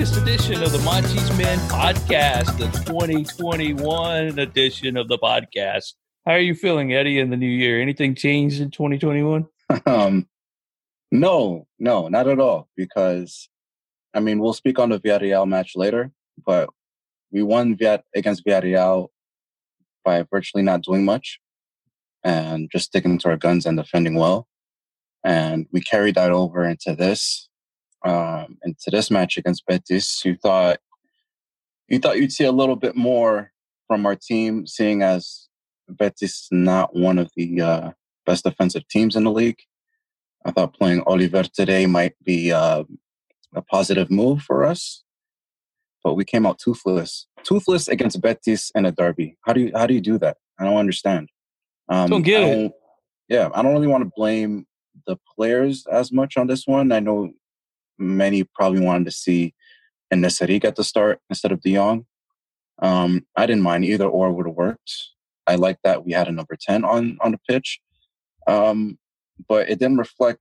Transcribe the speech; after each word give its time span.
latest 0.00 0.22
edition 0.22 0.62
of 0.62 0.72
the 0.72 0.78
Monchi's 0.78 1.36
Men 1.36 1.58
podcast, 1.68 2.56
the 2.56 2.68
2021 2.90 4.38
edition 4.38 4.96
of 4.96 5.08
the 5.08 5.18
podcast. 5.18 5.92
How 6.24 6.32
are 6.32 6.40
you 6.40 6.54
feeling, 6.54 6.94
Eddie, 6.94 7.18
in 7.18 7.28
the 7.28 7.36
new 7.36 7.46
year? 7.46 7.82
Anything 7.82 8.14
changed 8.14 8.62
in 8.62 8.70
2021? 8.70 9.46
Um, 9.84 10.26
no, 11.12 11.66
no, 11.78 12.08
not 12.08 12.28
at 12.28 12.40
all. 12.40 12.70
Because, 12.78 13.50
I 14.14 14.20
mean, 14.20 14.38
we'll 14.38 14.54
speak 14.54 14.78
on 14.78 14.88
the 14.88 14.98
Villarreal 14.98 15.46
match 15.46 15.72
later, 15.76 16.10
but 16.46 16.70
we 17.30 17.42
won 17.42 17.76
Viet 17.76 18.02
against 18.16 18.46
Villarreal 18.46 19.08
by 20.02 20.24
virtually 20.30 20.62
not 20.62 20.80
doing 20.80 21.04
much 21.04 21.38
and 22.24 22.70
just 22.72 22.86
sticking 22.86 23.18
to 23.18 23.28
our 23.28 23.36
guns 23.36 23.66
and 23.66 23.76
defending 23.76 24.14
well. 24.14 24.48
And 25.22 25.66
we 25.72 25.82
carried 25.82 26.14
that 26.14 26.30
over 26.30 26.64
into 26.64 26.94
this, 26.94 27.49
um, 28.04 28.58
into 28.64 28.90
this 28.90 29.10
match 29.10 29.36
against 29.36 29.66
Betis. 29.66 30.24
You 30.24 30.36
thought, 30.36 30.78
you 31.88 31.98
thought 31.98 32.18
you'd 32.18 32.32
see 32.32 32.44
a 32.44 32.52
little 32.52 32.76
bit 32.76 32.96
more 32.96 33.52
from 33.86 34.06
our 34.06 34.14
team, 34.14 34.66
seeing 34.66 35.02
as 35.02 35.48
Betis 35.88 36.22
is 36.22 36.48
not 36.50 36.94
one 36.94 37.18
of 37.18 37.30
the 37.36 37.60
uh, 37.60 37.90
best 38.26 38.44
defensive 38.44 38.86
teams 38.88 39.16
in 39.16 39.24
the 39.24 39.32
league. 39.32 39.58
I 40.44 40.52
thought 40.52 40.74
playing 40.74 41.02
Oliver 41.06 41.42
today 41.42 41.86
might 41.86 42.14
be 42.24 42.52
uh, 42.52 42.84
a 43.54 43.62
positive 43.62 44.10
move 44.10 44.42
for 44.42 44.64
us, 44.64 45.02
but 46.02 46.14
we 46.14 46.24
came 46.24 46.46
out 46.46 46.58
toothless, 46.58 47.26
toothless 47.42 47.88
against 47.88 48.20
Betis 48.22 48.70
in 48.74 48.86
a 48.86 48.92
derby. 48.92 49.36
How 49.44 49.52
do 49.52 49.60
you 49.60 49.72
how 49.74 49.86
do 49.86 49.94
you 49.94 50.00
do 50.00 50.18
that? 50.18 50.38
I 50.58 50.64
don't 50.64 50.76
understand. 50.76 51.28
Um, 51.88 52.08
don't 52.08 52.22
get 52.22 52.42
it. 52.42 52.72
Yeah, 53.28 53.50
I 53.54 53.62
don't 53.62 53.72
really 53.72 53.86
want 53.86 54.04
to 54.04 54.10
blame 54.16 54.66
the 55.06 55.16
players 55.36 55.86
as 55.90 56.12
much 56.12 56.36
on 56.36 56.46
this 56.46 56.66
one. 56.66 56.92
I 56.92 57.00
know 57.00 57.32
many 58.00 58.44
probably 58.44 58.80
wanted 58.80 59.04
to 59.04 59.10
see 59.10 59.54
En-Nesyri 60.10 60.60
get 60.60 60.76
the 60.76 60.84
start 60.84 61.20
instead 61.28 61.52
of 61.52 61.60
De 61.60 61.74
Jong. 61.74 62.06
Um, 62.80 63.26
I 63.36 63.46
didn't 63.46 63.62
mind 63.62 63.84
either 63.84 64.06
or 64.06 64.32
would 64.32 64.46
have 64.46 64.56
worked. 64.56 64.92
I 65.46 65.56
like 65.56 65.78
that 65.84 66.04
we 66.04 66.12
had 66.12 66.28
a 66.28 66.32
number 66.32 66.56
10 66.60 66.84
on, 66.84 67.18
on 67.20 67.32
the 67.32 67.40
pitch. 67.48 67.80
Um, 68.46 68.98
but 69.48 69.68
it 69.68 69.78
didn't 69.78 69.98
reflect 69.98 70.40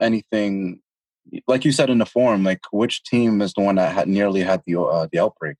anything 0.00 0.80
like 1.46 1.64
you 1.64 1.72
said 1.72 1.90
in 1.90 1.98
the 1.98 2.06
forum, 2.06 2.44
like 2.44 2.60
which 2.72 3.04
team 3.04 3.40
is 3.42 3.52
the 3.54 3.62
one 3.62 3.76
that 3.76 3.94
had 3.94 4.08
nearly 4.08 4.40
had 4.40 4.62
the 4.66 4.80
uh, 4.80 5.06
the 5.10 5.18
outbreak? 5.18 5.56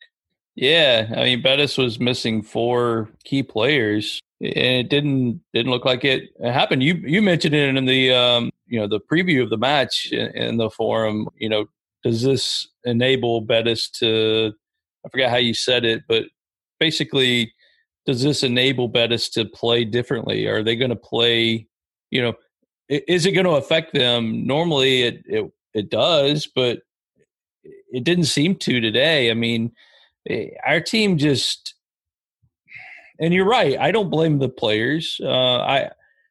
Yeah, 0.54 1.10
I 1.16 1.24
mean 1.24 1.42
Betis 1.42 1.78
was 1.78 1.98
missing 1.98 2.42
four 2.42 3.08
key 3.24 3.42
players, 3.42 4.20
and 4.40 4.52
it 4.54 4.90
didn't 4.90 5.40
didn't 5.54 5.70
look 5.70 5.84
like 5.84 6.04
it 6.04 6.30
happened. 6.42 6.82
You 6.82 6.94
you 6.94 7.22
mentioned 7.22 7.54
it 7.54 7.74
in 7.74 7.84
the 7.86 8.12
um, 8.12 8.50
you 8.66 8.78
know 8.78 8.86
the 8.86 9.00
preview 9.00 9.42
of 9.42 9.50
the 9.50 9.56
match 9.56 10.12
in, 10.12 10.58
the 10.58 10.68
forum. 10.68 11.28
You 11.38 11.48
know, 11.48 11.66
does 12.04 12.22
this 12.22 12.68
enable 12.84 13.40
Betis 13.40 13.88
to? 14.00 14.52
I 15.04 15.08
forget 15.08 15.30
how 15.30 15.36
you 15.36 15.54
said 15.54 15.84
it, 15.84 16.02
but 16.06 16.24
basically 16.78 17.52
does 18.06 18.22
this 18.22 18.42
enable 18.42 18.88
Betis 18.88 19.28
to 19.30 19.44
play 19.44 19.84
differently? 19.84 20.46
Are 20.46 20.62
they 20.62 20.76
going 20.76 20.90
to 20.90 20.96
play, 20.96 21.68
you 22.10 22.22
know, 22.22 22.34
is 22.88 23.26
it 23.26 23.32
going 23.32 23.46
to 23.46 23.52
affect 23.52 23.94
them? 23.94 24.46
Normally 24.46 25.02
it, 25.02 25.22
it, 25.26 25.52
it 25.74 25.90
does, 25.90 26.46
but 26.46 26.80
it 27.64 28.04
didn't 28.04 28.24
seem 28.24 28.56
to 28.56 28.80
today. 28.80 29.30
I 29.30 29.34
mean, 29.34 29.72
our 30.64 30.80
team 30.80 31.18
just, 31.18 31.74
and 33.20 33.32
you're 33.34 33.48
right. 33.48 33.78
I 33.78 33.90
don't 33.90 34.10
blame 34.10 34.38
the 34.38 34.48
players. 34.48 35.20
Uh, 35.22 35.58
I, 35.58 35.90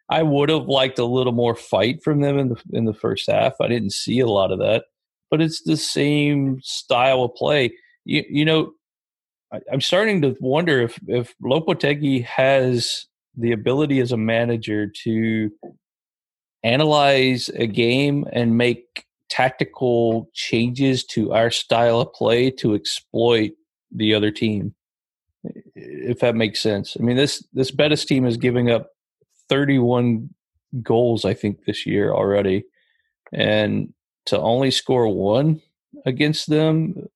I 0.10 0.24
would 0.24 0.50
have 0.50 0.68
liked 0.68 1.00
a 1.00 1.06
little 1.06 1.32
more 1.32 1.56
fight 1.56 2.04
from 2.04 2.20
them 2.22 2.38
in 2.38 2.50
the 2.50 2.62
in 2.74 2.86
the 2.86 2.94
first 2.94 3.30
half. 3.30 3.54
I 3.62 3.68
didn't 3.68 3.94
see 3.94 4.20
a 4.20 4.28
lot 4.28 4.52
of 4.52 4.60
that, 4.60 4.86
but 5.30 5.42
it's 5.42 5.62
the 5.64 5.78
same 5.78 6.60
style 6.62 7.24
of 7.24 7.36
play. 7.36 7.74
You, 8.04 8.24
you 8.30 8.46
know, 8.46 8.74
I'm 9.72 9.80
starting 9.80 10.22
to 10.24 10.36
wonder 10.42 10.82
if 10.82 11.00
if 11.08 11.34
Lopetegui 11.42 12.26
has 12.26 13.06
the 13.38 13.54
ability 13.54 14.00
as 14.02 14.12
a 14.12 14.18
manager 14.18 14.92
to 15.04 15.50
analyze 16.64 17.50
a 17.56 17.66
game 17.66 18.26
and 18.34 18.58
make 18.58 19.06
tactical 19.30 20.30
changes 20.34 21.06
to 21.06 21.32
our 21.32 21.50
style 21.50 22.02
of 22.02 22.14
play 22.14 22.52
to 22.52 22.76
exploit 22.76 23.52
the 23.94 24.14
other 24.14 24.32
team. 24.32 24.74
If 25.76 26.20
that 26.20 26.36
makes 26.36 26.60
sense. 26.60 26.96
I 27.00 27.04
mean 27.04 27.18
this 27.18 27.44
this 27.54 27.72
Betis 27.72 28.06
team 28.06 28.26
is 28.26 28.38
giving 28.38 28.70
up 28.70 28.92
31 29.50 30.30
goals 30.82 31.26
I 31.26 31.34
think 31.34 31.66
this 31.66 31.86
year 31.86 32.14
already 32.14 32.64
and 33.34 33.94
to 34.28 34.40
only 34.40 34.72
score 34.72 35.08
one 35.08 35.62
against 36.06 36.50
them 36.50 37.08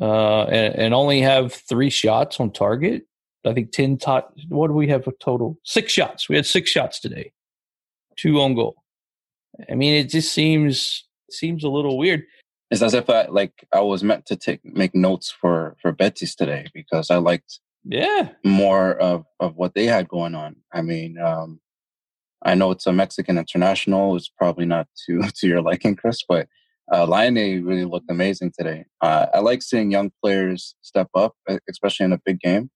uh, 0.00 0.42
and, 0.44 0.74
and, 0.74 0.94
only 0.94 1.20
have 1.20 1.52
three 1.52 1.90
shots 1.90 2.38
on 2.38 2.52
target. 2.52 3.04
I 3.46 3.54
think 3.54 3.72
10 3.72 3.96
tot. 3.98 4.32
What 4.48 4.68
do 4.68 4.74
we 4.74 4.88
have 4.88 5.06
a 5.06 5.12
total? 5.12 5.58
Six 5.64 5.92
shots. 5.92 6.28
We 6.28 6.36
had 6.36 6.44
six 6.44 6.70
shots 6.70 7.00
today, 7.00 7.32
two 8.16 8.40
on 8.40 8.54
goal. 8.54 8.76
I 9.70 9.74
mean, 9.74 9.94
it 9.94 10.10
just 10.10 10.32
seems 10.32 11.04
seems 11.30 11.64
a 11.64 11.68
little 11.68 11.96
weird. 11.96 12.24
It's 12.70 12.82
as 12.82 12.94
if 12.94 13.08
I 13.08 13.26
like 13.26 13.66
I 13.72 13.80
was 13.80 14.04
meant 14.04 14.26
to 14.26 14.36
take 14.36 14.60
make 14.64 14.94
notes 14.94 15.30
for 15.30 15.76
for 15.80 15.92
Betis 15.92 16.34
today 16.34 16.66
because 16.74 17.10
I 17.10 17.16
liked 17.16 17.60
yeah 17.84 18.30
more 18.44 18.94
of 18.94 19.24
of 19.40 19.56
what 19.56 19.74
they 19.74 19.86
had 19.86 20.08
going 20.08 20.34
on. 20.34 20.56
I 20.72 20.82
mean, 20.82 21.18
um, 21.18 21.60
I 22.44 22.54
know 22.54 22.70
it's 22.70 22.86
a 22.86 22.92
Mexican 22.92 23.38
international. 23.38 24.16
It's 24.16 24.28
probably 24.28 24.66
not 24.66 24.86
to 25.06 25.22
to 25.22 25.46
your 25.46 25.62
liking, 25.62 25.96
Chris, 25.96 26.22
but 26.28 26.48
uh, 26.92 27.06
Lainez 27.06 27.64
really 27.66 27.84
looked 27.84 28.10
amazing 28.10 28.52
today. 28.56 28.84
Uh, 29.00 29.26
I 29.34 29.40
like 29.40 29.62
seeing 29.62 29.90
young 29.90 30.10
players 30.22 30.74
step 30.82 31.08
up, 31.14 31.34
especially 31.68 32.04
in 32.04 32.12
a 32.12 32.20
big 32.24 32.40
game. 32.40 32.70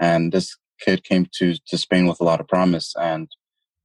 And 0.00 0.32
this 0.32 0.56
kid 0.80 1.04
came 1.04 1.26
to 1.38 1.54
to 1.66 1.78
Spain 1.78 2.06
with 2.06 2.20
a 2.20 2.24
lot 2.24 2.40
of 2.40 2.48
promise, 2.48 2.94
and 3.00 3.28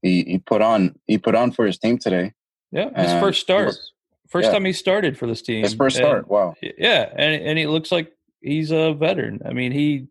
he, 0.02 0.24
he 0.24 0.38
put 0.40 0.62
on 0.62 0.96
he 1.08 1.18
put 1.18 1.36
on 1.36 1.52
for 1.52 1.66
his 1.66 1.78
team 1.78 1.98
today. 1.98 2.34
Yeah, 2.72 2.90
his 3.00 3.12
first 3.22 3.42
start, 3.42 3.68
was, 3.68 3.92
first 4.32 4.48
yeah. 4.48 4.54
time 4.54 4.66
he 4.66 4.74
started 4.74 5.18
for 5.18 5.28
this 5.28 5.42
team. 5.42 5.64
His 5.64 5.76
first 5.76 5.98
start. 5.98 6.28
Wow. 6.28 6.56
Yeah, 6.62 7.10
and 7.16 7.42
and 7.44 7.60
he 7.60 7.68
looks 7.68 7.92
like 7.92 8.12
he's 8.42 8.72
a 8.72 8.94
veteran. 8.94 9.42
I 9.46 9.54
mean, 9.54 9.72
he 9.72 10.08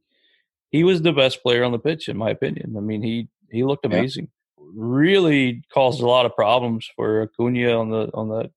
he 0.70 0.84
was 0.84 1.02
the 1.02 1.12
best 1.12 1.42
player 1.42 1.64
on 1.64 1.72
the 1.72 1.78
pitch 1.78 2.08
in 2.08 2.16
my 2.16 2.30
opinion. 2.30 2.74
I 2.76 2.80
mean, 2.80 3.02
he 3.02 3.28
he 3.50 3.64
looked 3.64 3.84
amazing. 3.84 4.28
Yeah. 4.58 4.64
Really 4.72 5.64
caused 5.72 6.00
a 6.00 6.06
lot 6.06 6.26
of 6.26 6.36
problems 6.36 6.88
for 6.94 7.22
Acuna 7.22 7.72
on 7.72 7.90
the 7.90 8.10
on 8.14 8.28
the 8.28 8.50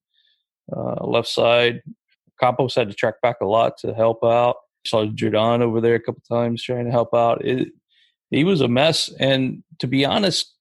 uh, 0.74 1.04
left 1.04 1.28
side. 1.28 1.82
Campos 2.40 2.74
had 2.74 2.88
to 2.88 2.94
track 2.94 3.20
back 3.22 3.36
a 3.40 3.46
lot 3.46 3.78
to 3.78 3.94
help 3.94 4.22
out. 4.22 4.56
Saw 4.86 5.06
Jordan 5.06 5.62
over 5.62 5.80
there 5.80 5.94
a 5.94 6.00
couple 6.00 6.22
times 6.30 6.62
trying 6.62 6.84
to 6.84 6.90
help 6.90 7.14
out. 7.14 7.44
It, 7.44 7.68
he 8.30 8.44
was 8.44 8.60
a 8.60 8.68
mess. 8.68 9.10
And 9.18 9.62
to 9.78 9.86
be 9.86 10.04
honest, 10.04 10.52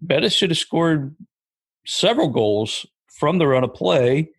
Betis 0.00 0.32
should 0.32 0.50
have 0.50 0.58
scored 0.58 1.14
several 1.86 2.28
goals 2.28 2.86
from 3.18 3.38
the 3.38 3.46
run 3.46 3.64
of 3.64 3.74
play 3.74 4.30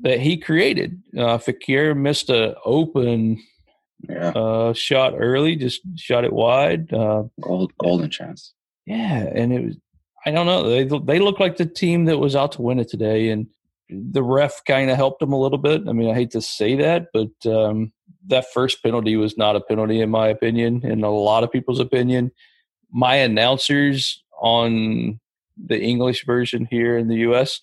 that 0.00 0.20
he 0.20 0.36
created. 0.36 1.02
Uh, 1.16 1.38
Fekir 1.38 1.96
missed 1.96 2.30
a 2.30 2.56
open 2.64 3.42
yeah. 4.08 4.30
uh, 4.30 4.72
shot 4.72 5.14
early, 5.16 5.56
just 5.56 5.80
shot 5.96 6.24
it 6.24 6.32
wide. 6.32 6.92
Uh, 6.92 7.24
Gold, 7.40 7.72
golden 7.78 8.10
chance. 8.10 8.52
Yeah, 8.86 9.30
and 9.34 9.52
it 9.52 9.64
was. 9.64 9.76
I 10.24 10.30
don't 10.30 10.46
know. 10.46 10.68
They 10.68 10.84
they 10.84 11.18
look 11.18 11.40
like 11.40 11.56
the 11.56 11.66
team 11.66 12.04
that 12.04 12.18
was 12.18 12.36
out 12.36 12.52
to 12.52 12.62
win 12.62 12.78
it 12.78 12.88
today, 12.88 13.28
and 13.28 13.48
the 13.88 14.22
ref 14.22 14.62
kind 14.66 14.90
of 14.90 14.96
helped 14.96 15.22
him 15.22 15.32
a 15.32 15.40
little 15.40 15.58
bit. 15.58 15.82
I 15.88 15.92
mean, 15.92 16.10
I 16.10 16.14
hate 16.14 16.30
to 16.32 16.40
say 16.40 16.76
that, 16.76 17.08
but 17.12 17.30
um, 17.46 17.92
that 18.28 18.46
first 18.52 18.82
penalty 18.82 19.16
was 19.16 19.36
not 19.36 19.56
a 19.56 19.60
penalty 19.60 20.00
in 20.00 20.10
my 20.10 20.28
opinion, 20.28 20.84
in 20.84 21.02
a 21.02 21.10
lot 21.10 21.44
of 21.44 21.52
people's 21.52 21.80
opinion. 21.80 22.30
My 22.90 23.16
announcers 23.16 24.22
on 24.40 25.20
the 25.56 25.80
English 25.80 26.24
version 26.24 26.66
here 26.70 26.96
in 26.96 27.08
the 27.08 27.16
U.S. 27.18 27.60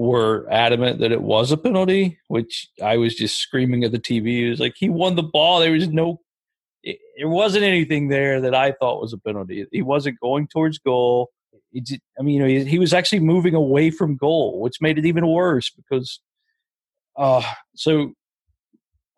were 0.00 0.46
adamant 0.50 1.00
that 1.00 1.12
it 1.12 1.22
was 1.22 1.52
a 1.52 1.56
penalty, 1.56 2.18
which 2.28 2.68
I 2.82 2.96
was 2.96 3.14
just 3.14 3.38
screaming 3.38 3.84
at 3.84 3.92
the 3.92 3.98
TV. 3.98 4.46
It 4.46 4.50
was 4.50 4.60
like 4.60 4.74
he 4.76 4.88
won 4.88 5.16
the 5.16 5.22
ball. 5.22 5.60
There 5.60 5.72
was 5.72 5.88
no, 5.88 6.20
it, 6.82 6.98
there 7.16 7.28
wasn't 7.28 7.64
anything 7.64 8.08
there 8.08 8.40
that 8.40 8.54
I 8.54 8.72
thought 8.72 9.00
was 9.00 9.12
a 9.12 9.18
penalty. 9.18 9.66
He 9.70 9.82
wasn't 9.82 10.20
going 10.20 10.48
towards 10.48 10.78
goal 10.78 11.30
just, 11.74 12.00
I 12.18 12.22
mean, 12.22 12.36
you 12.36 12.40
know, 12.40 12.48
he, 12.48 12.64
he, 12.64 12.78
was 12.78 12.92
actually 12.92 13.20
moving 13.20 13.54
away 13.54 13.90
from 13.90 14.16
goal, 14.16 14.60
which 14.60 14.80
made 14.80 14.98
it 14.98 15.06
even 15.06 15.26
worse 15.26 15.70
because, 15.70 16.20
uh, 17.16 17.42
so 17.76 18.12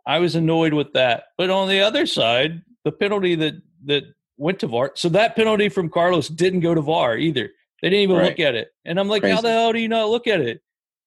I 0.06 0.18
was 0.18 0.34
annoyed 0.34 0.74
with 0.74 0.92
that. 0.92 1.24
But 1.38 1.50
on 1.50 1.68
the 1.68 1.80
other 1.80 2.06
side, 2.06 2.62
the 2.84 2.92
penalty 2.92 3.34
that 3.36 3.54
that 3.84 4.04
went 4.36 4.60
to 4.60 4.66
VAR, 4.66 4.92
so 4.94 5.08
that 5.10 5.36
penalty 5.36 5.68
from 5.68 5.88
Carlos 5.88 6.28
didn't 6.28 6.60
go 6.60 6.74
to 6.74 6.80
VAR 6.80 7.16
either. 7.16 7.50
They 7.80 7.90
didn't 7.90 8.02
even 8.02 8.16
right. 8.16 8.28
look 8.28 8.40
at 8.40 8.54
it, 8.54 8.68
and 8.84 8.98
I'm 8.98 9.08
like, 9.08 9.22
Crazy. 9.22 9.34
how 9.34 9.40
the 9.40 9.50
hell 9.50 9.72
do 9.72 9.78
you 9.78 9.88
not 9.88 10.08
look 10.08 10.26
at 10.26 10.40
it? 10.40 10.60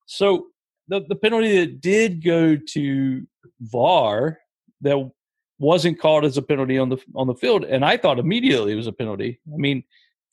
So 0.05 0.47
the 0.87 1.05
the 1.07 1.15
penalty 1.15 1.59
that 1.59 1.81
did 1.81 2.23
go 2.23 2.55
to 2.55 3.27
VAR 3.61 4.39
that 4.81 5.11
wasn't 5.57 5.99
called 5.99 6.25
as 6.25 6.37
a 6.37 6.41
penalty 6.41 6.77
on 6.77 6.89
the 6.89 6.97
on 7.15 7.27
the 7.27 7.35
field, 7.35 7.63
and 7.63 7.85
I 7.85 7.97
thought 7.97 8.19
immediately 8.19 8.73
it 8.73 8.77
was 8.77 8.87
a 8.87 8.91
penalty. 8.91 9.39
I 9.53 9.57
mean 9.57 9.83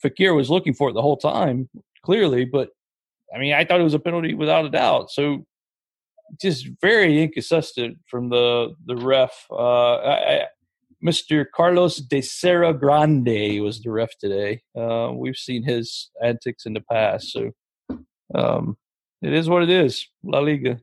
Fekir 0.02 0.34
was 0.34 0.50
looking 0.50 0.74
for 0.74 0.90
it 0.90 0.94
the 0.94 1.02
whole 1.02 1.16
time, 1.16 1.68
clearly. 2.04 2.44
But 2.44 2.70
I 3.34 3.38
mean, 3.38 3.54
I 3.54 3.64
thought 3.64 3.80
it 3.80 3.84
was 3.84 3.94
a 3.94 3.98
penalty 3.98 4.34
without 4.34 4.64
a 4.64 4.70
doubt. 4.70 5.10
So 5.10 5.46
just 6.40 6.68
very 6.80 7.22
inconsistent 7.22 7.98
from 8.06 8.28
the 8.28 8.74
the 8.86 8.96
ref. 8.96 9.46
Uh, 9.50 9.96
I, 9.96 10.46
Mr. 11.04 11.44
Carlos 11.52 11.96
de 11.96 12.20
Cerro 12.20 12.72
Grande 12.72 13.60
was 13.60 13.80
the 13.82 13.90
ref 13.90 14.16
today. 14.18 14.62
Uh, 14.78 15.10
we've 15.12 15.36
seen 15.36 15.64
his 15.64 16.10
antics 16.22 16.64
in 16.64 16.74
the 16.74 16.80
past, 16.80 17.32
so 17.32 17.50
um, 18.36 18.76
it 19.22 19.32
is 19.32 19.48
what 19.48 19.62
it 19.62 19.70
is. 19.70 20.08
La 20.22 20.40
Liga. 20.40 20.80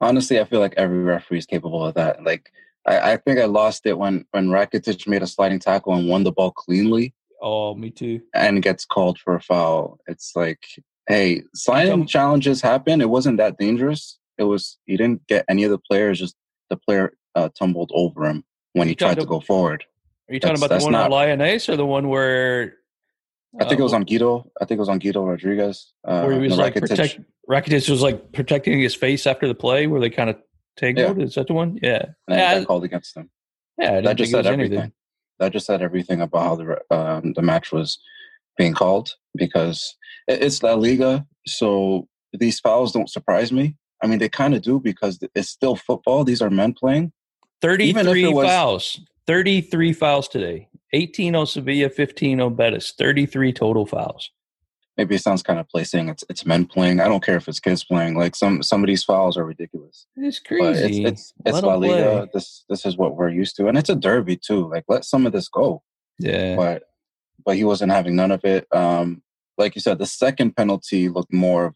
Honestly, 0.00 0.40
I 0.40 0.44
feel 0.44 0.60
like 0.60 0.74
every 0.76 1.02
referee 1.02 1.38
is 1.38 1.46
capable 1.46 1.84
of 1.84 1.94
that. 1.94 2.24
Like 2.24 2.50
I, 2.86 3.12
I 3.12 3.16
think 3.16 3.38
I 3.38 3.44
lost 3.44 3.86
it 3.86 3.98
when 3.98 4.24
when 4.30 4.48
Rakitic 4.48 5.06
made 5.06 5.22
a 5.22 5.26
sliding 5.26 5.58
tackle 5.58 5.94
and 5.94 6.08
won 6.08 6.24
the 6.24 6.32
ball 6.32 6.50
cleanly. 6.50 7.14
Oh, 7.40 7.74
me 7.74 7.90
too. 7.90 8.20
And 8.34 8.62
gets 8.62 8.84
called 8.84 9.18
for 9.18 9.34
a 9.34 9.40
foul. 9.40 9.98
It's 10.06 10.32
like, 10.36 10.64
hey, 11.08 11.42
sliding 11.54 12.06
challenges 12.06 12.60
happen. 12.60 13.00
It 13.00 13.10
wasn't 13.10 13.38
that 13.38 13.58
dangerous. 13.58 14.18
It 14.38 14.44
was 14.44 14.78
he 14.86 14.96
didn't 14.96 15.26
get 15.26 15.44
any 15.48 15.64
of 15.64 15.70
the 15.70 15.78
players. 15.78 16.18
Just 16.18 16.36
the 16.70 16.76
player 16.76 17.14
uh, 17.34 17.48
tumbled 17.58 17.90
over 17.94 18.26
him 18.26 18.44
when 18.72 18.88
he 18.88 18.94
tried 18.94 19.18
to 19.18 19.26
go 19.26 19.40
forward. 19.40 19.84
Are 20.28 20.34
you 20.34 20.40
talking 20.40 20.56
about 20.56 20.78
the 20.78 20.84
one 20.84 20.92
not, 20.92 21.12
on 21.12 21.40
or 21.40 21.76
the 21.76 21.86
one 21.86 22.08
where? 22.08 22.76
I 23.60 23.64
think 23.64 23.80
uh, 23.80 23.82
it 23.82 23.84
was 23.84 23.92
on 23.92 24.04
Guido. 24.04 24.50
I 24.60 24.64
think 24.64 24.78
it 24.78 24.80
was 24.80 24.88
on 24.88 24.98
Guido 24.98 25.24
Rodriguez. 25.24 25.92
Uh, 26.04 26.22
where 26.22 26.40
he 26.40 26.48
was 26.48 26.56
like 26.56 26.74
protect, 26.74 27.20
Rakitic 27.48 27.88
was 27.90 28.00
like 28.00 28.32
protecting 28.32 28.80
his 28.80 28.94
face 28.94 29.26
after 29.26 29.46
the 29.46 29.54
play, 29.54 29.86
where 29.86 30.00
they 30.00 30.10
kind 30.10 30.30
of 30.30 30.36
tangled. 30.76 31.18
Yeah. 31.18 31.24
Is 31.24 31.34
that 31.34 31.48
the 31.48 31.52
one? 31.52 31.78
Yeah. 31.82 32.06
And 32.28 32.38
yeah. 32.38 32.58
got 32.58 32.66
called 32.66 32.84
against 32.84 33.14
them. 33.14 33.30
Yeah, 33.78 34.00
that 34.00 34.16
just 34.16 34.30
said 34.30 34.46
everything. 34.46 34.78
Anything. 34.78 34.92
That 35.38 35.52
just 35.52 35.66
said 35.66 35.82
everything 35.82 36.20
about 36.20 36.42
how 36.44 36.56
the 36.56 36.96
um, 36.96 37.32
the 37.34 37.42
match 37.42 37.72
was 37.72 37.98
being 38.56 38.74
called 38.74 39.14
because 39.34 39.96
it's 40.28 40.62
La 40.62 40.74
Liga, 40.74 41.26
so 41.46 42.08
these 42.32 42.60
fouls 42.60 42.92
don't 42.92 43.10
surprise 43.10 43.50
me. 43.52 43.76
I 44.02 44.06
mean, 44.06 44.18
they 44.18 44.28
kind 44.28 44.54
of 44.54 44.62
do 44.62 44.80
because 44.80 45.18
it's 45.34 45.48
still 45.48 45.76
football. 45.76 46.24
These 46.24 46.42
are 46.42 46.50
men 46.50 46.74
playing. 46.74 47.12
33 47.60 48.28
was, 48.28 48.46
fouls. 48.46 49.00
33 49.26 49.92
fouls 49.92 50.28
today. 50.28 50.68
18 50.92 51.34
on 51.34 51.46
Sevilla, 51.46 51.88
15 51.88 52.40
on 52.40 52.54
Betis. 52.54 52.92
33 52.96 53.52
total 53.52 53.86
fouls. 53.86 54.30
Maybe 54.96 55.14
it 55.14 55.22
sounds 55.22 55.42
kind 55.42 55.58
of 55.58 55.68
play 55.68 55.84
saying 55.84 56.10
it's 56.10 56.22
it's 56.28 56.44
men 56.44 56.66
playing. 56.66 57.00
I 57.00 57.08
don't 57.08 57.24
care 57.24 57.36
if 57.36 57.48
it's 57.48 57.60
kids 57.60 57.82
playing. 57.82 58.14
Like 58.14 58.36
some 58.36 58.62
some 58.62 58.82
of 58.82 58.88
these 58.88 59.02
fouls 59.02 59.38
are 59.38 59.44
ridiculous. 59.44 60.06
It's 60.16 60.38
crazy. 60.38 61.02
But 61.02 61.12
it's 61.14 61.22
it's, 61.22 61.32
it's 61.46 61.62
La 61.62 61.76
Liga. 61.76 61.94
Play. 61.94 62.28
This 62.34 62.64
this 62.68 62.84
is 62.84 62.98
what 62.98 63.16
we're 63.16 63.30
used 63.30 63.56
to, 63.56 63.68
and 63.68 63.78
it's 63.78 63.88
a 63.88 63.96
derby 63.96 64.36
too. 64.36 64.68
Like 64.68 64.84
let 64.88 65.06
some 65.06 65.24
of 65.24 65.32
this 65.32 65.48
go. 65.48 65.82
Yeah. 66.18 66.56
But 66.56 66.82
but 67.42 67.56
he 67.56 67.64
wasn't 67.64 67.92
having 67.92 68.16
none 68.16 68.30
of 68.30 68.44
it. 68.44 68.66
Um, 68.70 69.22
like 69.56 69.74
you 69.74 69.80
said, 69.80 69.98
the 69.98 70.06
second 70.06 70.56
penalty 70.56 71.08
looked 71.08 71.32
more 71.32 71.72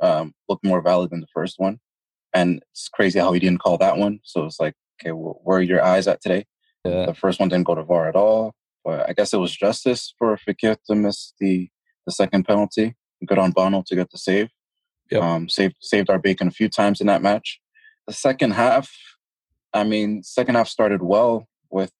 um, 0.00 0.32
looked 0.48 0.64
more 0.64 0.80
valid 0.80 1.10
than 1.10 1.20
the 1.20 1.26
first 1.34 1.58
one, 1.58 1.80
and 2.32 2.62
it's 2.70 2.88
crazy 2.88 3.18
how 3.18 3.32
he 3.32 3.40
didn't 3.40 3.60
call 3.60 3.76
that 3.78 3.96
one. 3.96 4.20
So 4.22 4.44
it's 4.44 4.60
like 4.60 4.74
okay, 5.00 5.10
well, 5.10 5.40
where 5.42 5.58
are 5.58 5.62
your 5.62 5.82
eyes 5.82 6.06
at 6.06 6.20
today? 6.20 6.46
Yeah. 6.84 7.06
The 7.06 7.14
first 7.14 7.40
one 7.40 7.48
didn't 7.48 7.66
go 7.66 7.74
to 7.74 7.82
VAR 7.82 8.08
at 8.08 8.16
all. 8.16 8.54
But 8.84 9.08
I 9.08 9.12
guess 9.12 9.32
it 9.32 9.38
was 9.38 9.54
justice 9.54 10.12
for 10.18 10.36
Fekir 10.36 10.76
to 10.86 10.94
miss 10.94 11.34
the, 11.38 11.68
the 12.04 12.12
second 12.12 12.44
penalty. 12.44 12.96
Good 13.24 13.38
on 13.38 13.52
Bono 13.52 13.84
to 13.86 13.94
get 13.94 14.10
the 14.10 14.18
save. 14.18 14.48
Yep. 15.10 15.22
Um, 15.22 15.48
saved 15.48 15.76
saved 15.80 16.10
our 16.10 16.18
bacon 16.18 16.48
a 16.48 16.50
few 16.50 16.68
times 16.68 17.00
in 17.00 17.06
that 17.06 17.22
match. 17.22 17.60
The 18.06 18.12
second 18.12 18.52
half, 18.52 18.90
I 19.72 19.84
mean, 19.84 20.22
second 20.22 20.56
half 20.56 20.68
started 20.68 21.02
well 21.02 21.46
with 21.70 21.92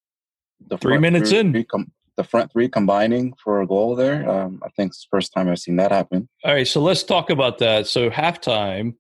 the 0.67 0.79
three 0.79 0.99
minutes 0.99 1.31
three, 1.31 1.38
in. 1.38 1.52
Three 1.52 1.64
com- 1.64 1.93
the 2.17 2.25
front 2.25 2.50
three 2.52 2.69
combining 2.69 3.34
for 3.43 3.61
a 3.61 3.67
goal 3.67 3.94
there. 3.94 4.29
Um, 4.29 4.61
I 4.64 4.69
think 4.70 4.90
it's 4.90 5.02
the 5.02 5.17
first 5.17 5.32
time 5.32 5.49
I've 5.49 5.58
seen 5.58 5.76
that 5.76 5.93
happen. 5.93 6.29
All 6.44 6.52
right, 6.52 6.67
so 6.67 6.81
let's 6.81 7.02
talk 7.02 7.31
about 7.31 7.58
that. 7.58 7.87
So 7.87 8.11
halftime, 8.11 8.94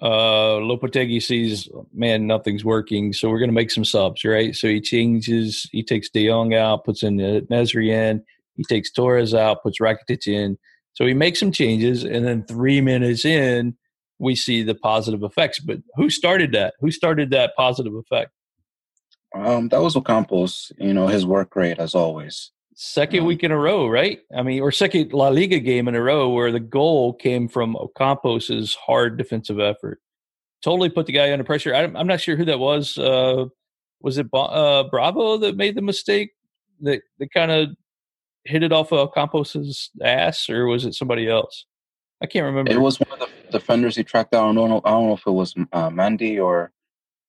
uh, 0.00 0.58
Lopetegui 0.60 1.22
sees, 1.22 1.68
man, 1.92 2.26
nothing's 2.26 2.64
working, 2.64 3.12
so 3.12 3.28
we're 3.28 3.38
going 3.38 3.50
to 3.50 3.54
make 3.54 3.70
some 3.70 3.84
subs, 3.84 4.24
right? 4.24 4.54
So 4.54 4.68
he 4.68 4.80
changes, 4.80 5.68
he 5.72 5.82
takes 5.82 6.08
De 6.08 6.26
Jong 6.26 6.54
out, 6.54 6.84
puts 6.84 7.02
in 7.02 7.16
Nesyri 7.16 7.90
in, 7.90 8.24
he 8.56 8.64
takes 8.64 8.90
Torres 8.92 9.34
out, 9.34 9.62
puts 9.62 9.80
Rakitic 9.80 10.26
in. 10.26 10.58
So 10.94 11.06
he 11.06 11.14
makes 11.14 11.40
some 11.40 11.52
changes, 11.52 12.04
and 12.04 12.26
then 12.26 12.44
three 12.44 12.80
minutes 12.80 13.24
in, 13.24 13.76
we 14.18 14.34
see 14.34 14.62
the 14.62 14.74
positive 14.74 15.22
effects. 15.22 15.60
But 15.60 15.78
who 15.94 16.10
started 16.10 16.52
that? 16.52 16.74
Who 16.80 16.90
started 16.90 17.30
that 17.30 17.54
positive 17.56 17.94
effect? 17.94 18.30
Um, 19.34 19.68
that 19.68 19.80
was 19.80 19.94
Ocampos. 19.94 20.72
You 20.78 20.94
know 20.94 21.06
his 21.06 21.26
work 21.26 21.54
rate 21.54 21.78
as 21.78 21.94
always. 21.94 22.50
Second 22.80 23.24
week 23.24 23.42
in 23.42 23.50
a 23.50 23.58
row, 23.58 23.88
right? 23.88 24.20
I 24.32 24.44
mean, 24.44 24.62
or 24.62 24.70
second 24.70 25.12
La 25.12 25.30
Liga 25.30 25.58
game 25.58 25.88
in 25.88 25.96
a 25.96 26.00
row 26.00 26.28
where 26.28 26.52
the 26.52 26.60
goal 26.60 27.12
came 27.12 27.48
from 27.48 27.74
Ocampos's 27.74 28.76
hard 28.76 29.18
defensive 29.18 29.58
effort. 29.58 30.00
Totally 30.62 30.88
put 30.88 31.06
the 31.06 31.12
guy 31.12 31.32
under 31.32 31.42
pressure. 31.42 31.74
I, 31.74 31.82
am 31.82 32.06
not 32.06 32.20
sure 32.20 32.36
who 32.36 32.44
that 32.44 32.60
was. 32.60 32.96
Uh, 32.96 33.46
was 34.00 34.16
it 34.16 34.28
uh, 34.32 34.84
Bravo 34.84 35.38
that 35.38 35.56
made 35.56 35.74
the 35.74 35.82
mistake 35.82 36.30
that, 36.82 37.02
that 37.18 37.32
kind 37.32 37.50
of 37.50 37.70
hit 38.44 38.62
it 38.62 38.70
off 38.70 38.92
of 38.92 39.08
Ocampos's 39.08 39.90
ass, 40.00 40.48
or 40.48 40.66
was 40.66 40.84
it 40.84 40.94
somebody 40.94 41.28
else? 41.28 41.66
I 42.22 42.26
can't 42.26 42.46
remember. 42.46 42.70
It 42.70 42.80
was 42.80 43.00
one 43.00 43.10
of 43.10 43.18
the 43.18 43.58
defenders 43.58 43.96
he 43.96 44.04
tracked 44.04 44.30
down. 44.30 44.56
I 44.56 44.60
don't 44.60 44.70
know, 44.70 44.82
I 44.84 44.90
don't 44.90 45.08
know 45.08 45.14
if 45.14 45.26
it 45.26 45.32
was 45.32 45.52
uh, 45.72 45.90
Mandi 45.90 46.38
or 46.38 46.70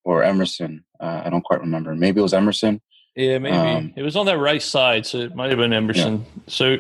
or 0.04 0.24
Emerson. 0.24 0.86
Uh, 1.00 1.24
I 1.26 1.32
don't 1.32 1.44
quite 1.44 1.62
remember. 1.62 1.96
Maybe 1.96 2.20
it 2.20 2.24
was 2.24 2.36
Emerson. 2.36 2.82
Yeah, 3.16 3.38
maybe 3.40 3.56
um, 3.56 3.94
it 3.96 4.02
was 4.02 4.16
on 4.16 4.26
that 4.28 4.38
right 4.38 4.62
side, 4.62 5.06
so 5.06 5.18
it 5.18 5.36
might 5.36 5.50
have 5.50 5.58
been 5.58 5.74
Emerson. 5.74 6.20
Yeah. 6.20 6.44
So, 6.48 6.78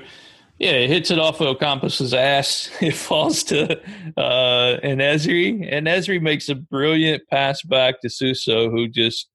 yeah, 0.58 0.72
it 0.72 0.90
hits 0.90 1.12
it 1.12 1.20
off 1.20 1.42
of 1.42 1.58
Ocampos' 1.58 2.14
ass. 2.16 2.70
It 2.82 2.96
falls 2.96 3.44
to 3.46 3.78
uh, 4.18 4.78
En-Nesyri, 4.84 5.68
and 5.70 5.88
Nesyri 5.88 6.22
makes 6.22 6.50
a 6.50 6.56
brilliant 6.56 7.24
pass 7.30 7.62
back 7.62 8.02
to 8.02 8.10
Suso, 8.10 8.70
who 8.70 8.88
just 8.88 9.28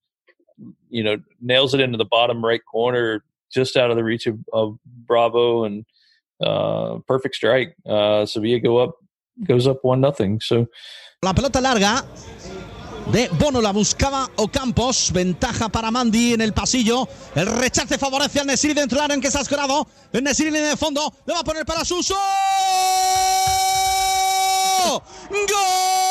you 0.89 1.03
know 1.03 1.19
nails 1.41 1.75
it 1.75 1.81
into 1.81 1.99
the 1.99 2.05
bottom 2.05 2.45
right 2.45 2.61
corner, 2.71 3.25
just 3.53 3.77
out 3.77 3.91
of 3.91 3.97
the 3.97 4.05
reach 4.05 4.27
of, 4.27 4.39
of 4.53 4.79
Bravo, 4.85 5.65
and 5.65 5.85
uh, 6.41 6.99
perfect 7.07 7.35
strike. 7.35 7.75
Uh, 7.87 8.25
Sevilla 8.25 8.61
go 8.61 8.79
up, 8.79 8.97
goes 9.45 9.67
up 9.67 9.79
one 9.83 10.01
nothing. 10.01 10.41
So 10.41 10.67
la 11.23 11.33
pelota 11.33 11.61
larga 11.61 12.05
de 13.13 13.29
Bono 13.29 13.61
la 13.61 13.73
buscaba 13.73 14.31
Ocampos, 14.37 15.13
ventaja 15.13 15.69
para 15.69 15.91
Mandi 15.91 16.35
en 16.35 16.41
el 16.41 16.53
pasillo, 16.53 17.09
el 17.35 17.47
rechace 17.47 17.99
favorece 17.99 18.41
al 18.41 18.47
Nesiri 18.47 18.75
dentro 18.75 18.97
del 18.97 19.05
área 19.05 19.15
en 19.15 19.21
que 19.21 19.31
se 19.31 19.39
ha 19.39 19.43
escorado, 19.43 19.87
el 20.13 20.25
Nesiri 20.25 20.49
en 20.49 20.65
el 20.65 20.77
fondo, 20.77 21.13
le 21.27 21.35
va 21.35 21.41
a 21.41 21.45
poner 21.45 21.65
para 21.65 21.85
Suso. 21.85 22.17
¡Gol! 25.31 26.04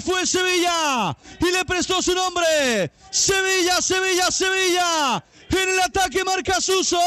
Fue 0.00 0.26
Sevilla 0.26 1.16
y 1.40 1.50
le 1.50 1.64
prestó 1.64 2.00
su 2.00 2.14
nombre. 2.14 2.92
Sevilla, 3.10 3.80
Sevilla, 3.80 4.30
Sevilla. 4.30 5.24
En 5.50 5.68
el 5.68 5.80
ataque 5.80 6.24
marca 6.24 6.60
Suso. 6.60 6.98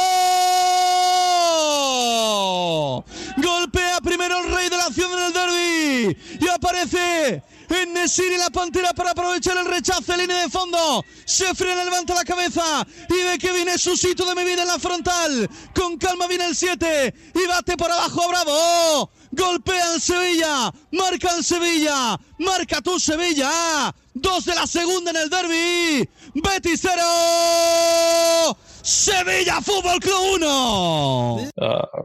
Golpea 3.38 4.00
primero 4.02 4.40
el 4.40 4.54
rey 4.54 4.70
de 4.70 4.78
la 4.78 4.86
acción 4.86 5.12
en 5.14 5.20
el 5.20 5.34
derby. 5.34 6.18
Y 6.42 6.48
aparece 6.50 7.42
en 7.70 7.94
Nesiri 7.94 8.38
la 8.38 8.50
pantera 8.50 8.94
para 8.94 9.12
aprovechar 9.12 9.58
el 9.58 9.66
rechazo 9.66 10.16
línea 10.16 10.42
de 10.42 10.50
fondo. 10.50 11.04
Se 11.26 11.56
frena, 11.56 11.84
levanta 11.84 12.14
la 12.14 12.24
cabeza 12.24 12.86
y 13.10 13.24
ve 13.24 13.38
que 13.40 13.52
viene 13.52 13.78
su 13.78 13.98
sitio 13.98 14.26
de 14.26 14.36
mi 14.36 14.44
vida 14.44 14.62
en 14.62 14.68
la 14.68 14.80
frontal. 14.80 15.50
Con 15.74 15.98
calma 15.98 16.28
viene 16.28 16.46
el 16.46 16.56
7 16.56 17.14
y 17.34 17.48
bate 17.48 17.76
por 17.78 17.92
abajo 17.92 18.28
Bravo. 18.30 19.12
Golpea 19.36 19.94
el 19.94 20.02
Sevilla, 20.02 20.72
marca 20.92 21.36
el 21.36 21.44
Sevilla, 21.44 22.18
marca 22.40 22.82
tu 22.82 23.00
Sevilla. 23.00 23.94
Dos 24.14 24.46
de 24.46 24.56
la 24.56 24.66
segunda 24.66 25.12
en 25.12 25.18
el 25.18 25.30
derby. 25.30 26.10
Betis 26.36 26.82
0. 26.82 28.58
Sevilla 28.82 29.62
Fútbol 29.62 30.00
Club 30.00 30.42
1. 30.42 31.52
Uh, 31.62 32.04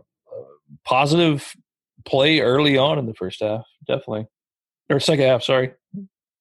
positive 0.84 1.54
play 2.04 2.40
early 2.40 2.76
on 2.76 2.98
in 2.98 3.06
the 3.06 3.14
first 3.14 3.40
half, 3.40 3.64
definitely. 3.86 4.26
Or 4.90 4.98
second 4.98 5.26
half, 5.26 5.42
sorry. 5.42 5.72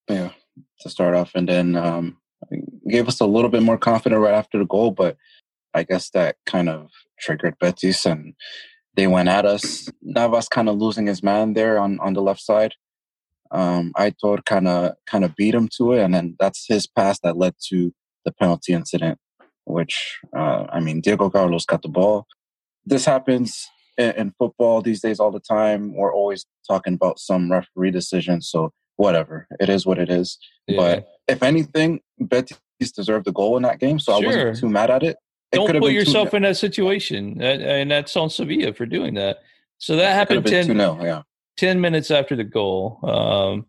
Yeah, 0.09 0.31
to 0.79 0.89
start 0.89 1.13
off. 1.13 1.31
And 1.35 1.47
then 1.47 1.75
um, 1.75 2.17
gave 2.87 3.07
us 3.07 3.19
a 3.19 3.25
little 3.25 3.51
bit 3.51 3.61
more 3.61 3.77
confidence 3.77 4.19
right 4.19 4.33
after 4.33 4.57
the 4.57 4.65
goal, 4.65 4.91
but 4.91 5.17
I 5.73 5.83
guess 5.83 6.09
that 6.11 6.37
kind 6.45 6.69
of 6.69 6.89
triggered 7.19 7.59
Betis 7.59 8.05
and 8.05 8.33
they 8.99 9.07
went 9.07 9.29
at 9.29 9.45
us. 9.45 9.89
Navas 10.01 10.49
kind 10.49 10.67
of 10.67 10.75
losing 10.75 11.07
his 11.07 11.23
man 11.23 11.53
there 11.53 11.79
on, 11.79 11.99
on 12.01 12.13
the 12.13 12.21
left 12.21 12.41
side. 12.41 12.73
Um, 13.49 13.93
Aitor 13.97 14.43
kind 14.43 14.67
of 14.67 14.95
kind 15.07 15.23
of 15.23 15.35
beat 15.37 15.55
him 15.55 15.69
to 15.77 15.93
it, 15.93 16.01
and 16.03 16.13
then 16.13 16.35
that's 16.37 16.65
his 16.67 16.85
pass 16.85 17.17
that 17.21 17.37
led 17.37 17.53
to 17.69 17.93
the 18.25 18.33
penalty 18.33 18.73
incident. 18.73 19.17
Which 19.63 20.19
uh, 20.35 20.65
I 20.69 20.81
mean, 20.81 20.99
Diego 20.99 21.29
Carlos 21.29 21.65
got 21.65 21.81
the 21.81 21.87
ball. 21.87 22.27
This 22.85 23.05
happens 23.05 23.67
in, 23.97 24.11
in 24.11 24.33
football 24.37 24.81
these 24.81 25.01
days 25.01 25.19
all 25.19 25.31
the 25.31 25.39
time. 25.39 25.95
We're 25.95 26.13
always 26.13 26.45
talking 26.67 26.93
about 26.93 27.19
some 27.19 27.49
referee 27.49 27.91
decision, 27.91 28.41
so 28.41 28.71
whatever. 28.97 29.47
It 29.61 29.69
is 29.69 29.85
what 29.85 29.97
it 29.97 30.09
is. 30.09 30.37
Yeah. 30.67 30.77
But 30.77 31.07
if 31.27 31.41
anything, 31.41 32.01
Betis 32.19 32.91
deserved 32.93 33.25
the 33.25 33.31
goal 33.31 33.55
in 33.55 33.63
that 33.63 33.79
game, 33.79 33.97
so 33.97 34.19
sure. 34.19 34.31
I 34.31 34.35
wasn't 34.35 34.57
too 34.57 34.69
mad 34.69 34.91
at 34.91 35.03
it. 35.03 35.15
Don't 35.51 35.79
put 35.79 35.91
yourself 35.91 36.33
in 36.33 36.43
that 36.43 36.57
situation, 36.57 37.41
and 37.41 37.89
that's 37.89 38.15
on 38.15 38.29
Sevilla 38.29 38.73
for 38.73 38.85
doing 38.85 39.15
that. 39.15 39.39
So 39.79 39.95
that 39.95 40.13
happened 40.13 40.45
10, 40.45 40.77
yeah. 40.77 41.23
10 41.57 41.81
minutes 41.81 42.11
after 42.11 42.35
the 42.35 42.43
goal. 42.43 42.99
Um, 43.03 43.65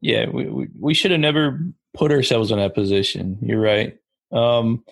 yeah, 0.00 0.28
we, 0.28 0.46
we, 0.46 0.68
we 0.78 0.94
should 0.94 1.10
have 1.10 1.20
never 1.20 1.60
put 1.92 2.12
ourselves 2.12 2.50
in 2.50 2.58
that 2.58 2.74
position. 2.74 3.38
You're 3.42 3.60
right. 3.60 3.98
Um, 4.32 4.84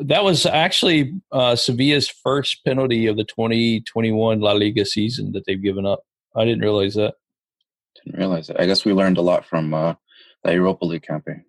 that 0.00 0.24
was 0.24 0.46
actually 0.46 1.14
uh, 1.32 1.56
Sevilla's 1.56 2.08
first 2.08 2.64
penalty 2.64 3.06
of 3.06 3.16
the 3.16 3.24
2021 3.24 4.40
La 4.40 4.52
Liga 4.52 4.84
season 4.84 5.32
that 5.32 5.44
they've 5.46 5.62
given 5.62 5.86
up. 5.86 6.04
I 6.36 6.44
didn't 6.44 6.60
realize 6.60 6.94
that. 6.94 7.14
Didn't 8.04 8.18
realize 8.18 8.48
it. 8.48 8.56
I 8.58 8.66
guess 8.66 8.84
we 8.84 8.92
learned 8.92 9.18
a 9.18 9.22
lot 9.22 9.44
from 9.44 9.74
uh, 9.74 9.94
the 10.44 10.52
Europa 10.52 10.84
League 10.84 11.02
campaign. 11.02 11.44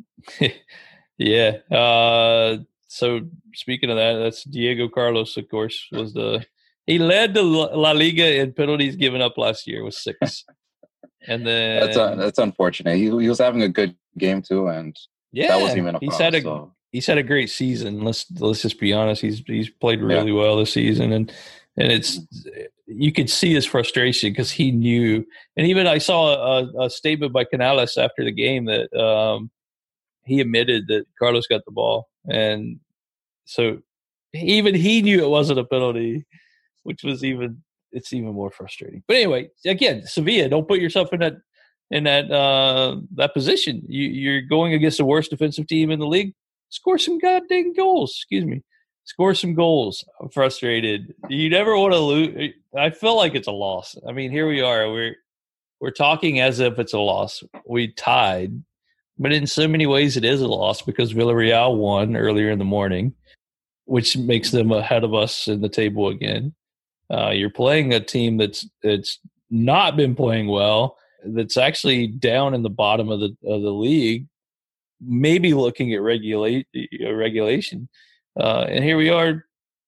yeah. 1.18 1.58
Uh, 1.70 2.58
so 2.90 3.22
speaking 3.54 3.92
of 3.92 3.98
that, 3.98 4.14
that's 4.16 4.44
Diego 4.44 4.90
Carlos, 4.90 5.38
of 5.38 5.48
course, 5.48 5.88
was 5.92 6.14
the 6.14 6.44
he 6.88 6.98
led 6.98 7.36
the 7.36 7.44
La 7.44 7.92
Liga 7.92 8.42
in 8.42 8.52
penalties 8.52 8.96
given 8.96 9.22
up 9.22 9.38
last 9.38 9.68
year 9.68 9.84
with 9.84 9.94
six. 9.94 10.44
and 11.28 11.46
then 11.46 11.82
that's 11.82 11.98
uh, 11.98 12.16
that's 12.16 12.40
unfortunate. 12.40 12.96
He, 12.96 13.04
he 13.04 13.30
was 13.30 13.38
having 13.38 13.62
a 13.62 13.70
good 13.70 13.96
game 14.18 14.42
too, 14.42 14.68
and 14.68 14.98
yeah, 15.32 15.50
that 15.50 15.62
wasn't 15.62 15.80
even 15.80 15.96
a 15.96 16.00
he's 16.00 16.18
had 16.18 16.34
a 16.34 16.42
so. 16.42 16.74
he's 16.92 17.06
had 17.06 17.20
a 17.20 17.24
great 17.24 17.52
season. 17.52 18.02
Let's 18.02 18.26
let's 18.40 18.64
just 18.64 18.80
be 18.80 18.92
honest. 18.92 19.22
He's 19.22 19.44
he's 19.46 19.70
played 19.70 20.02
really 20.02 20.32
yeah. 20.32 20.40
well 20.40 20.58
this 20.58 20.74
season, 20.74 21.12
and 21.14 21.32
and 21.78 21.92
it's 21.92 22.20
you 22.88 23.12
could 23.12 23.30
see 23.30 23.54
his 23.54 23.68
frustration 23.68 24.32
because 24.32 24.50
he 24.50 24.72
knew. 24.72 25.24
And 25.56 25.68
even 25.68 25.86
I 25.86 26.00
saw 26.00 26.58
a, 26.58 26.86
a, 26.86 26.90
statement 26.90 27.34
by 27.34 27.44
Canales 27.44 27.98
after 27.98 28.24
the 28.24 28.32
game 28.32 28.66
that 28.66 28.92
um, 29.00 29.52
he 30.30 30.40
admitted 30.40 30.88
that 30.88 31.06
Carlos 31.18 31.48
got 31.48 31.66
the 31.66 31.72
ball, 31.72 32.10
and 32.30 32.80
so 33.46 33.80
even 34.34 34.76
he 34.76 35.02
knew 35.02 35.24
it 35.24 35.30
wasn't 35.30 35.60
a 35.60 35.66
penalty, 35.66 36.26
which 36.84 37.04
was 37.04 37.24
even 37.24 37.62
it's 37.92 38.14
even 38.14 38.34
more 38.34 38.52
frustrating. 38.52 39.04
But 39.08 39.18
anyway, 39.18 39.50
again, 39.66 40.04
Sevilla, 40.06 40.50
don't 40.50 40.68
put 40.68 40.80
yourself 40.80 41.12
in 41.14 41.20
that 41.20 41.38
in 41.92 42.04
that 42.06 42.32
uh, 42.32 42.98
that 43.16 43.34
position. 43.34 43.84
You, 43.88 44.08
you're 44.08 44.42
going 44.42 44.74
against 44.74 44.98
the 45.00 45.06
worst 45.06 45.32
defensive 45.32 45.68
team 45.68 45.92
in 45.92 46.00
the 46.00 46.08
league. 46.08 46.34
Score 46.70 47.00
some 47.00 47.18
goddamn 47.18 47.74
goals. 47.74 48.12
Excuse 48.12 48.46
me 48.46 48.64
score 49.10 49.34
some 49.34 49.56
goals. 49.56 50.06
I'm 50.22 50.30
frustrated. 50.30 51.16
You 51.30 51.50
never 51.50 51.76
want 51.78 51.94
to 51.94 52.00
lose. 52.00 52.54
I 52.78 52.92
feel 52.92 53.18
like 53.18 53.34
it's 53.34 53.48
a 53.48 53.52
loss. 53.52 53.96
I 54.08 54.12
mean, 54.12 54.32
here 54.32 54.48
we 54.48 54.62
are. 54.62 54.92
We're 54.92 55.16
we're 55.80 55.92
talking 55.92 56.40
as 56.40 56.60
if 56.60 56.78
it's 56.78 56.94
a 56.94 57.00
loss. 57.00 57.44
We 57.66 57.92
tied, 57.94 58.52
but 59.20 59.32
in 59.32 59.46
so 59.46 59.68
many 59.68 59.86
ways 59.86 60.18
it 60.18 60.26
is 60.26 60.42
a 60.42 60.48
loss 60.48 60.82
because 60.82 61.14
Villarreal 61.14 61.78
won 61.78 62.16
earlier 62.16 62.50
in 62.50 62.60
the 62.60 62.66
morning, 62.66 63.14
which 63.86 64.18
makes 64.18 64.52
them 64.52 64.72
ahead 64.72 65.04
of 65.04 65.14
us 65.14 65.48
in 65.48 65.62
the 65.62 65.70
table 65.70 66.08
again. 66.08 66.54
Uh, 67.12 67.30
you're 67.30 67.50
playing 67.50 67.94
a 67.94 68.00
team 68.00 68.38
that's 68.38 68.68
that's 68.82 69.20
not 69.50 69.98
been 69.98 70.16
playing 70.16 70.48
well. 70.48 70.98
That's 71.26 71.58
actually 71.58 72.08
down 72.08 72.54
in 72.54 72.64
the 72.64 72.70
bottom 72.70 73.10
of 73.10 73.20
the 73.20 73.36
of 73.46 73.62
the 73.62 73.74
league. 73.74 74.28
Maybe 75.02 75.54
looking 75.54 75.94
at 75.94 76.02
regulate 76.02 76.68
uh, 76.76 77.14
regulation 77.14 77.90
uh, 78.40 78.66
and 78.70 78.84
here 78.84 78.98
we 78.98 79.10
are, 79.10 79.46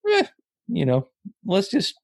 eh, 0.10 0.26
you 0.68 0.86
know, 0.86 1.08
let's 1.46 1.70
just 1.70 1.96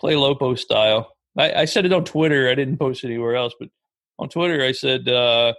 play 0.00 0.14
Lopo 0.14 0.58
style. 0.58 1.16
I, 1.38 1.52
I, 1.52 1.64
said 1.64 1.84
it 1.84 1.92
on 1.92 2.04
Twitter. 2.04 2.48
I 2.50 2.54
didn't 2.54 2.78
post 2.78 3.04
anywhere 3.04 3.36
else, 3.36 3.54
but 3.58 3.68
on 4.18 4.28
Twitter 4.28 4.62
I 4.62 4.72
said, 4.72 5.08
uh, 5.08 5.52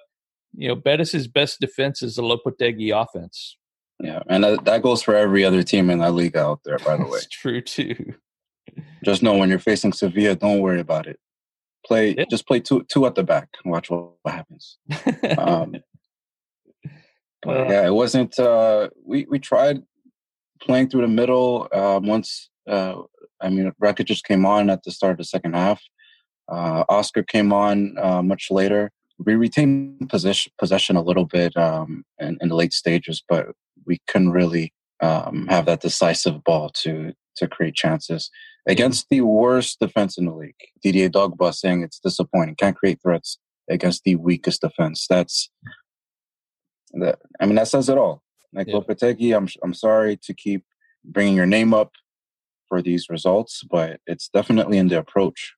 you 0.53 0.67
know, 0.67 0.75
Betis's 0.75 1.27
best 1.27 1.59
defense 1.59 2.01
is 2.01 2.15
the 2.15 2.21
Lopetegui 2.21 2.91
offense. 2.91 3.57
Yeah, 3.99 4.21
and 4.27 4.43
that, 4.43 4.65
that 4.65 4.83
goes 4.83 5.01
for 5.01 5.15
every 5.15 5.43
other 5.43 5.63
team 5.63 5.89
in 5.89 5.99
that 5.99 6.13
league 6.13 6.37
out 6.37 6.61
there, 6.63 6.77
by 6.79 6.97
the 6.97 7.05
way. 7.09 7.19
true 7.31 7.61
too. 7.61 8.13
Just 9.03 9.23
know 9.23 9.35
when 9.35 9.49
you're 9.49 9.59
facing 9.59 9.93
Sevilla, 9.93 10.35
don't 10.35 10.59
worry 10.59 10.79
about 10.79 11.07
it. 11.07 11.19
Play, 11.85 12.15
yeah. 12.15 12.25
just 12.29 12.47
play 12.47 12.59
two 12.59 12.83
two 12.89 13.05
at 13.05 13.15
the 13.15 13.23
back. 13.23 13.49
And 13.63 13.71
watch 13.71 13.89
what, 13.89 14.13
happens. 14.25 14.77
um, 15.37 15.75
but 17.41 17.57
uh, 17.57 17.65
yeah, 17.69 17.87
it 17.87 17.93
wasn't. 17.93 18.37
Uh, 18.37 18.89
we 19.03 19.25
we 19.29 19.39
tried 19.39 19.81
playing 20.61 20.89
through 20.89 21.01
the 21.01 21.07
middle. 21.07 21.67
Um, 21.73 22.05
once, 22.05 22.49
uh, 22.67 23.01
I 23.41 23.49
mean, 23.49 23.71
Rakitic 23.81 24.05
just 24.05 24.25
came 24.25 24.45
on 24.45 24.69
at 24.69 24.83
the 24.83 24.91
start 24.91 25.13
of 25.13 25.17
the 25.17 25.23
second 25.23 25.55
half. 25.55 25.81
Uh, 26.49 26.83
Oscar 26.89 27.23
came 27.23 27.53
on 27.53 27.97
uh, 27.97 28.21
much 28.21 28.47
later. 28.51 28.91
We 29.25 29.35
retained 29.35 30.09
possession, 30.09 30.51
possession 30.59 30.95
a 30.95 31.01
little 31.01 31.25
bit 31.25 31.55
um, 31.57 32.03
in, 32.19 32.37
in, 32.39 32.49
the 32.49 32.55
late 32.55 32.73
stages, 32.73 33.23
but 33.27 33.47
we 33.85 33.99
couldn't 34.07 34.31
really 34.31 34.73
um, 35.01 35.47
have 35.47 35.65
that 35.65 35.81
decisive 35.81 36.43
ball 36.43 36.69
to 36.81 37.13
to 37.37 37.47
create 37.47 37.75
chances 37.75 38.29
against 38.67 39.07
the 39.09 39.21
worst 39.21 39.79
defense 39.79 40.17
in 40.17 40.25
the 40.25 40.33
league. 40.33 40.55
DDA 40.83 41.09
Drogba 41.09 41.53
saying 41.53 41.83
it's 41.83 41.99
disappointing, 41.99 42.55
can't 42.55 42.75
create 42.75 42.99
threats 43.01 43.37
against 43.69 44.03
the 44.03 44.15
weakest 44.15 44.61
defense. 44.61 45.05
That's 45.09 45.49
that. 46.93 47.19
I 47.39 47.45
mean, 47.45 47.55
that 47.55 47.67
says 47.67 47.89
it 47.89 47.97
all. 47.97 48.21
Like 48.53 48.67
yeah. 48.67 48.75
Lopetegui, 48.75 49.35
I'm 49.35 49.47
I'm 49.63 49.73
sorry 49.73 50.17
to 50.23 50.33
keep 50.33 50.63
bringing 51.03 51.35
your 51.35 51.45
name 51.45 51.73
up 51.73 51.91
for 52.67 52.81
these 52.81 53.09
results, 53.09 53.63
but 53.69 53.99
it's 54.05 54.29
definitely 54.29 54.77
in 54.77 54.89
the 54.89 54.99
approach. 54.99 55.53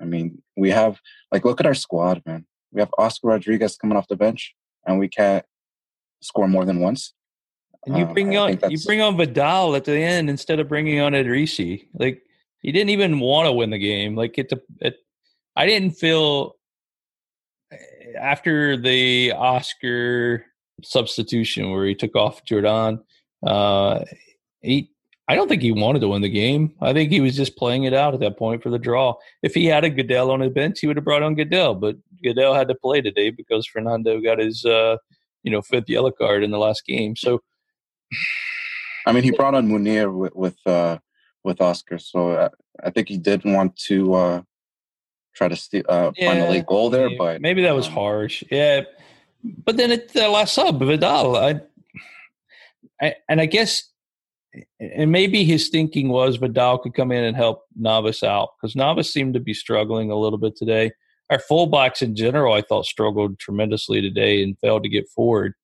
I 0.00 0.04
mean, 0.04 0.42
we 0.56 0.70
have 0.70 1.00
like 1.30 1.44
look 1.44 1.60
at 1.60 1.66
our 1.66 1.74
squad, 1.74 2.22
man. 2.26 2.46
We 2.72 2.80
have 2.80 2.90
Oscar 2.98 3.28
Rodriguez 3.28 3.76
coming 3.76 3.96
off 3.96 4.08
the 4.08 4.16
bench, 4.16 4.54
and 4.86 4.98
we 4.98 5.08
can't 5.08 5.44
score 6.20 6.48
more 6.48 6.64
than 6.64 6.80
once. 6.80 7.12
And 7.86 7.98
you 7.98 8.06
bring 8.06 8.36
um, 8.36 8.58
on 8.62 8.70
you 8.70 8.78
bring 8.84 9.00
on 9.00 9.16
Vidal 9.16 9.74
at 9.74 9.84
the 9.84 9.98
end 9.98 10.30
instead 10.30 10.60
of 10.60 10.68
bringing 10.68 11.00
on 11.00 11.12
Idrissi. 11.12 11.88
Like 11.94 12.22
he 12.60 12.70
didn't 12.70 12.90
even 12.90 13.18
want 13.18 13.46
to 13.46 13.52
win 13.52 13.70
the 13.70 13.78
game. 13.78 14.14
Like 14.14 14.38
it, 14.38 14.52
it 14.80 14.96
I 15.56 15.66
didn't 15.66 15.92
feel 15.92 16.56
eh, 17.72 17.76
after 18.20 18.76
the 18.76 19.32
Oscar 19.32 20.44
substitution 20.84 21.70
where 21.70 21.84
he 21.86 21.94
took 21.94 22.14
off 22.14 22.44
Jordan. 22.44 23.02
Uh, 23.44 24.04
he, 24.60 24.92
I 25.26 25.34
don't 25.34 25.48
think 25.48 25.62
he 25.62 25.72
wanted 25.72 26.00
to 26.00 26.08
win 26.08 26.22
the 26.22 26.28
game. 26.28 26.74
I 26.80 26.92
think 26.92 27.10
he 27.10 27.20
was 27.20 27.36
just 27.36 27.56
playing 27.56 27.84
it 27.84 27.94
out 27.94 28.14
at 28.14 28.20
that 28.20 28.38
point 28.38 28.62
for 28.62 28.70
the 28.70 28.78
draw. 28.78 29.14
If 29.42 29.54
he 29.54 29.66
had 29.66 29.84
a 29.84 29.90
Gudelj 29.90 30.30
on 30.30 30.40
his 30.40 30.52
bench, 30.52 30.80
he 30.80 30.86
would 30.86 30.96
have 30.96 31.04
brought 31.04 31.22
on 31.22 31.36
Gudelj, 31.36 31.80
but 31.80 31.96
Gudelj 32.24 32.56
had 32.56 32.68
to 32.68 32.74
play 32.74 33.00
today 33.00 33.30
because 33.30 33.66
Fernando 33.66 34.20
got 34.20 34.38
his, 34.38 34.64
uh, 34.64 34.96
you 35.42 35.50
know, 35.50 35.62
fifth 35.62 35.88
yellow 35.88 36.10
card 36.10 36.42
in 36.42 36.50
the 36.50 36.58
last 36.58 36.84
game. 36.86 37.16
So, 37.16 37.40
I 39.06 39.12
mean, 39.12 39.24
he 39.24 39.30
brought 39.30 39.54
on 39.54 39.68
Munir 39.68 40.14
with 40.14 40.34
with, 40.34 40.58
uh, 40.66 40.98
with 41.44 41.60
Oscar, 41.60 41.98
so 41.98 42.36
I, 42.38 42.48
I, 42.86 42.90
think 42.90 43.08
he 43.08 43.16
did 43.16 43.44
want 43.44 43.76
to 43.88 44.14
uh, 44.14 44.42
try 45.34 45.48
to 45.48 45.56
steal, 45.56 45.82
uh, 45.88 46.12
yeah, 46.16 46.28
find 46.28 46.40
a 46.40 46.50
late 46.50 46.66
goal 46.66 46.90
there, 46.90 47.08
maybe, 47.08 47.18
but 47.18 47.40
maybe 47.40 47.62
that 47.62 47.74
was 47.74 47.88
um, 47.88 47.94
harsh. 47.94 48.44
Yeah, 48.50 48.82
but 49.42 49.76
then 49.76 49.90
at 49.90 50.12
the 50.12 50.28
last 50.28 50.54
sub, 50.54 50.78
Vidal, 50.80 51.36
I, 51.36 51.60
I, 53.00 53.14
and 53.28 53.40
I 53.40 53.46
guess, 53.46 53.90
and 54.78 55.10
maybe 55.10 55.44
his 55.44 55.68
thinking 55.68 56.08
was 56.08 56.36
Vidal 56.36 56.78
could 56.78 56.94
come 56.94 57.10
in 57.10 57.24
and 57.24 57.36
help 57.36 57.64
Navas 57.74 58.22
out 58.22 58.50
because 58.60 58.76
Navas 58.76 59.12
seemed 59.12 59.34
to 59.34 59.40
be 59.40 59.54
struggling 59.54 60.10
a 60.10 60.16
little 60.16 60.38
bit 60.38 60.56
today. 60.56 60.92
Our 61.32 61.38
fullbacks 61.38 62.02
in 62.02 62.14
general, 62.14 62.52
I 62.52 62.60
thought, 62.60 62.84
struggled 62.84 63.38
tremendously 63.38 64.02
today 64.02 64.42
and 64.42 64.58
failed 64.58 64.82
to 64.82 64.90
get 64.90 65.08
forward. 65.08 65.54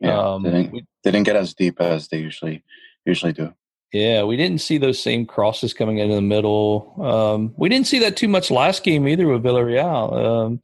Yeah, 0.00 0.18
um, 0.18 0.42
they, 0.42 0.50
didn't, 0.50 0.72
we, 0.72 0.84
they 1.04 1.12
didn't 1.12 1.26
get 1.26 1.36
as 1.36 1.54
deep 1.54 1.80
as 1.80 2.08
they 2.08 2.18
usually 2.18 2.64
usually 3.06 3.32
do. 3.32 3.54
Yeah, 3.92 4.24
we 4.24 4.36
didn't 4.36 4.62
see 4.62 4.78
those 4.78 5.00
same 5.00 5.24
crosses 5.24 5.74
coming 5.74 5.98
into 5.98 6.16
the 6.16 6.22
middle. 6.22 6.96
Um, 7.00 7.54
we 7.56 7.68
didn't 7.68 7.86
see 7.86 8.00
that 8.00 8.16
too 8.16 8.26
much 8.26 8.50
last 8.50 8.82
game 8.82 9.06
either 9.06 9.28
with 9.28 9.44
Villarreal. 9.44 10.12
Um, 10.12 10.60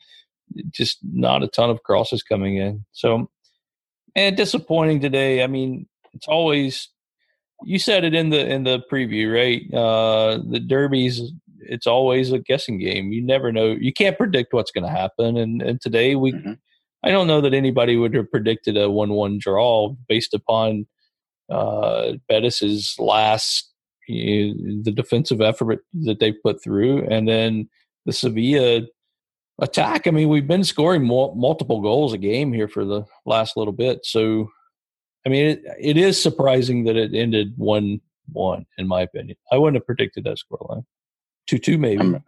just 0.71 0.99
not 1.05 1.45
a 1.45 1.47
ton 1.49 1.71
of 1.71 1.85
crosses 1.85 2.25
coming 2.25 2.57
in. 2.57 2.85
So, 2.91 3.31
and 4.17 4.37
disappointing 4.37 5.01
today. 5.01 5.45
I 5.45 5.47
mean, 5.47 5.87
it's 6.15 6.27
always 6.27 6.89
you 7.63 7.79
said 7.79 8.03
it 8.03 8.15
in 8.15 8.31
the 8.31 8.45
in 8.45 8.65
the 8.65 8.83
preview, 8.91 9.33
right? 9.33 9.73
Uh, 9.73 10.41
the 10.49 10.59
derbies, 10.59 11.33
it's 11.61 11.87
always 11.87 12.33
a 12.33 12.39
guessing 12.39 12.79
game. 12.79 13.13
You 13.13 13.23
never 13.23 13.53
know. 13.53 13.77
You 13.79 13.93
can't 13.93 14.19
predict 14.19 14.53
what's 14.53 14.71
going 14.71 14.85
to 14.85 14.91
happen. 14.91 15.37
And 15.37 15.63
and 15.63 15.81
today 15.81 16.15
we, 16.15 16.33
mm-hmm. 16.33 16.53
I 17.03 17.11
don't 17.11 17.27
know 17.27 17.41
that 17.41 17.55
anybody 17.55 17.97
would 17.97 18.15
have 18.15 18.31
predicted 18.31 18.77
a 18.77 18.91
one-one 18.91 19.39
draw 19.39 19.95
based 20.09 20.35
upon 20.35 20.87
uh, 21.51 22.13
Betis's 22.31 22.95
last 22.99 23.73
you 24.09 24.55
know, 24.55 24.83
the 24.83 24.93
defensive 24.93 25.41
effort 25.41 25.85
that 26.03 26.21
they 26.21 26.33
put 26.33 26.63
through, 26.63 27.07
and 27.09 27.29
then 27.29 27.69
the 28.07 28.13
Sevilla 28.13 28.83
attack. 29.61 30.07
I 30.07 30.11
mean, 30.11 30.29
we've 30.29 30.47
been 30.47 30.65
scoring 30.65 31.05
multiple 31.05 31.81
goals 31.81 32.13
a 32.13 32.19
game 32.19 32.53
here 32.53 32.69
for 32.69 32.85
the 32.85 33.05
last 33.27 33.57
little 33.57 33.73
bit. 33.73 34.05
So, 34.05 34.51
I 35.27 35.29
mean, 35.29 35.47
it, 35.47 35.63
it 35.81 35.97
is 35.97 36.21
surprising 36.21 36.85
that 36.85 36.97
it 36.97 37.15
ended 37.15 37.53
one 37.57 38.01
one. 38.33 38.67
In 38.77 38.87
my 38.87 39.03
opinion, 39.03 39.37
I 39.53 39.59
wouldn't 39.59 39.77
have 39.77 39.87
predicted 39.87 40.25
that 40.25 40.39
scoreline. 40.39 40.85
Two 41.49 41.59
two 41.59 41.79
maybe. 41.79 42.21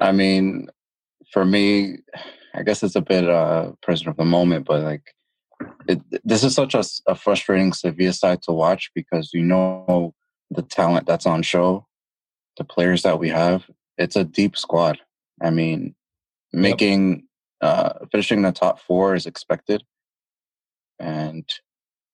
I 0.00 0.12
mean, 0.12 0.68
for 1.32 1.44
me, 1.44 1.98
I 2.54 2.62
guess 2.62 2.82
it's 2.82 2.96
a 2.96 3.02
bit 3.02 3.28
uh, 3.28 3.72
prisoner 3.82 4.10
of 4.10 4.16
the 4.16 4.24
moment, 4.24 4.66
but 4.66 4.82
like 4.82 5.14
it, 5.86 6.00
this 6.24 6.42
is 6.42 6.54
such 6.54 6.74
a, 6.74 6.82
a, 7.06 7.14
frustrating 7.14 7.72
Sevilla 7.72 8.12
side 8.12 8.42
to 8.42 8.52
watch 8.52 8.90
because 8.94 9.30
you 9.34 9.42
know 9.42 10.14
the 10.50 10.62
talent 10.62 11.06
that's 11.06 11.26
on 11.26 11.42
show, 11.42 11.86
the 12.56 12.64
players 12.64 13.02
that 13.02 13.18
we 13.18 13.28
have. 13.28 13.64
It's 13.98 14.16
a 14.16 14.24
deep 14.24 14.56
squad. 14.56 14.98
I 15.42 15.50
mean, 15.50 15.94
making 16.52 17.26
yep. 17.62 17.70
uh, 17.70 18.06
finishing 18.10 18.42
the 18.42 18.52
top 18.52 18.80
four 18.80 19.14
is 19.14 19.26
expected, 19.26 19.84
and 20.98 21.44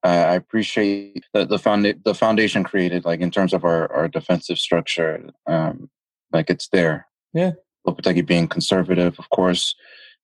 I, 0.02 0.16
I 0.16 0.34
appreciate 0.34 1.24
the 1.32 1.44
the, 1.44 1.94
the 2.04 2.14
foundation 2.14 2.64
created, 2.64 3.04
like 3.04 3.20
in 3.20 3.30
terms 3.30 3.52
of 3.52 3.64
our 3.64 3.92
our 3.92 4.08
defensive 4.08 4.58
structure. 4.58 5.30
Um, 5.46 5.90
like 6.32 6.50
it's 6.50 6.68
there. 6.68 7.06
Yeah, 7.32 7.52
Lopetegui 7.86 8.26
being 8.26 8.48
conservative, 8.48 9.18
of 9.18 9.30
course, 9.30 9.74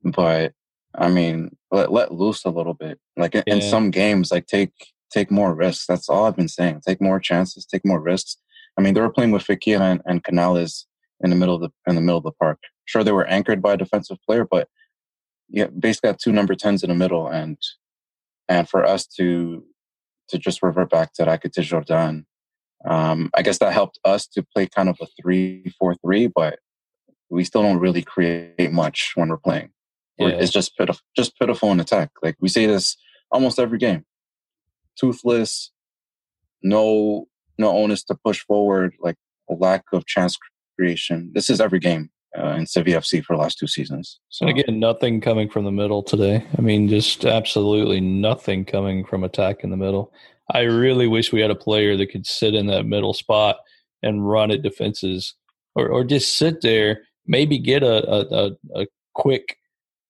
but 0.03 0.53
I 0.95 1.09
mean, 1.09 1.57
let 1.71 1.93
let 1.93 2.13
loose 2.13 2.45
a 2.45 2.51
little 2.51 2.75
bit. 2.75 2.99
Like 3.17 3.35
in, 3.35 3.45
yeah. 3.47 3.55
in 3.55 3.63
some 3.63 3.91
games, 3.91 4.31
like 4.31 4.47
take 4.47 4.73
take 5.11 5.31
more 5.31 5.55
risks. 5.55 5.87
That's 5.87 6.09
all 6.09 6.27
I've 6.27 6.37
been 6.37 6.49
saying. 6.49 6.83
Take 6.87 7.01
more 7.01 7.21
chances, 7.21 7.67
take 7.67 7.85
more 7.85 8.01
risks. 8.01 8.37
I 8.79 8.83
mean, 8.83 8.95
they 8.95 9.01
were 9.01 9.13
playing 9.13 9.33
with 9.33 9.45
Fekir 9.45 9.81
and, 9.81 10.01
and 10.07 10.25
Canales 10.25 10.87
in 11.21 11.31
the 11.31 11.37
middle 11.37 11.55
of 11.55 11.61
the 11.61 11.71
in 11.87 11.95
the 11.95 12.01
middle 12.01 12.19
of 12.19 12.25
the 12.25 12.33
park. 12.33 12.59
Sure, 12.85 13.05
they 13.05 13.13
were 13.13 13.27
anchored 13.27 13.63
by 13.63 13.75
a 13.75 13.77
defensive 13.77 14.19
player, 14.27 14.45
but 14.45 14.69
yeah, 15.49 15.67
basically 15.67 16.09
have 16.09 16.19
two 16.19 16.33
number 16.33 16.55
tens 16.55 16.83
in 16.83 16.89
the 16.89 16.95
middle, 16.95 17.29
and 17.29 17.59
and 18.53 18.69
for 18.69 18.85
us 18.85 19.07
to 19.07 19.65
to 20.29 20.39
just 20.39 20.63
revert 20.63 20.91
back 20.91 21.13
to 21.15 21.25
Rakitic 21.25 21.65
Jordan, 21.65 22.27
um, 22.89 23.31
I 23.35 23.43
guess 23.43 23.59
that 23.59 23.73
helped 23.73 23.99
us 24.05 24.27
to 24.29 24.45
play 24.55 24.67
kind 24.67 24.89
of 24.89 24.99
a 25.01 25.07
three 25.21 25.73
four 25.79 25.95
three, 25.97 26.27
but 26.27 26.59
we 27.31 27.45
still 27.45 27.63
don't 27.63 27.79
really 27.79 28.03
create 28.03 28.73
much 28.73 29.13
when 29.15 29.31
we're 29.31 29.39
playing. 29.39 29.71
Yeah. 30.19 30.29
It's 30.29 30.53
just 30.53 30.77
pitiful, 30.77 31.03
just 31.17 31.39
pitiful 31.39 31.73
in 31.73 31.81
attack. 31.81 32.11
Like 32.23 32.37
we 32.41 32.49
say 32.49 32.67
this 32.67 32.97
almost 33.31 33.59
every 33.59 33.79
game. 33.79 34.05
Toothless, 35.01 35.73
no 36.63 37.27
no 37.59 37.73
onus 37.73 38.05
to 38.05 38.15
push 38.15 38.41
forward, 38.41 38.95
like 39.01 39.17
a 39.51 39.55
lack 39.55 39.85
of 39.93 40.07
chance 40.07 40.37
creation. 40.77 41.31
This 41.35 41.49
is 41.49 41.61
every 41.61 41.79
game 41.79 42.11
uh, 42.39 42.51
in 42.51 42.67
Sevilla 42.67 43.01
FC 43.01 43.23
for 43.23 43.37
the 43.37 43.43
last 43.43 43.59
two 43.59 43.67
seasons. 43.67 44.21
So 44.29 44.47
and 44.47 44.59
again, 44.59 44.79
nothing 44.79 45.21
coming 45.21 45.49
from 45.49 45.65
the 45.65 45.73
middle 45.73 46.03
today. 46.03 46.45
I 46.57 46.61
mean, 46.61 46.89
just 46.89 47.25
absolutely 47.25 48.01
nothing 48.01 48.65
coming 48.65 49.05
from 49.05 49.25
attack 49.25 49.65
in 49.65 49.71
the 49.71 49.77
middle. 49.77 50.13
I 50.51 50.61
really 50.61 51.07
wish 51.07 51.33
we 51.33 51.41
had 51.41 51.51
a 51.51 51.57
player 51.57 51.97
that 51.97 52.09
could 52.09 52.27
sit 52.27 52.55
in 52.55 52.67
that 52.67 52.87
middle 52.87 53.15
spot 53.15 53.57
and 54.03 54.29
run 54.29 54.51
at 54.51 54.63
defenses, 54.63 55.35
or 55.75 55.89
or 55.89 56.05
just 56.05 56.37
sit 56.37 56.61
there, 56.63 57.03
maybe 57.27 57.59
get 57.59 57.83
a 57.83 58.09
a, 58.11 58.47
a, 58.47 58.83
a 58.83 58.87
quick 59.15 59.57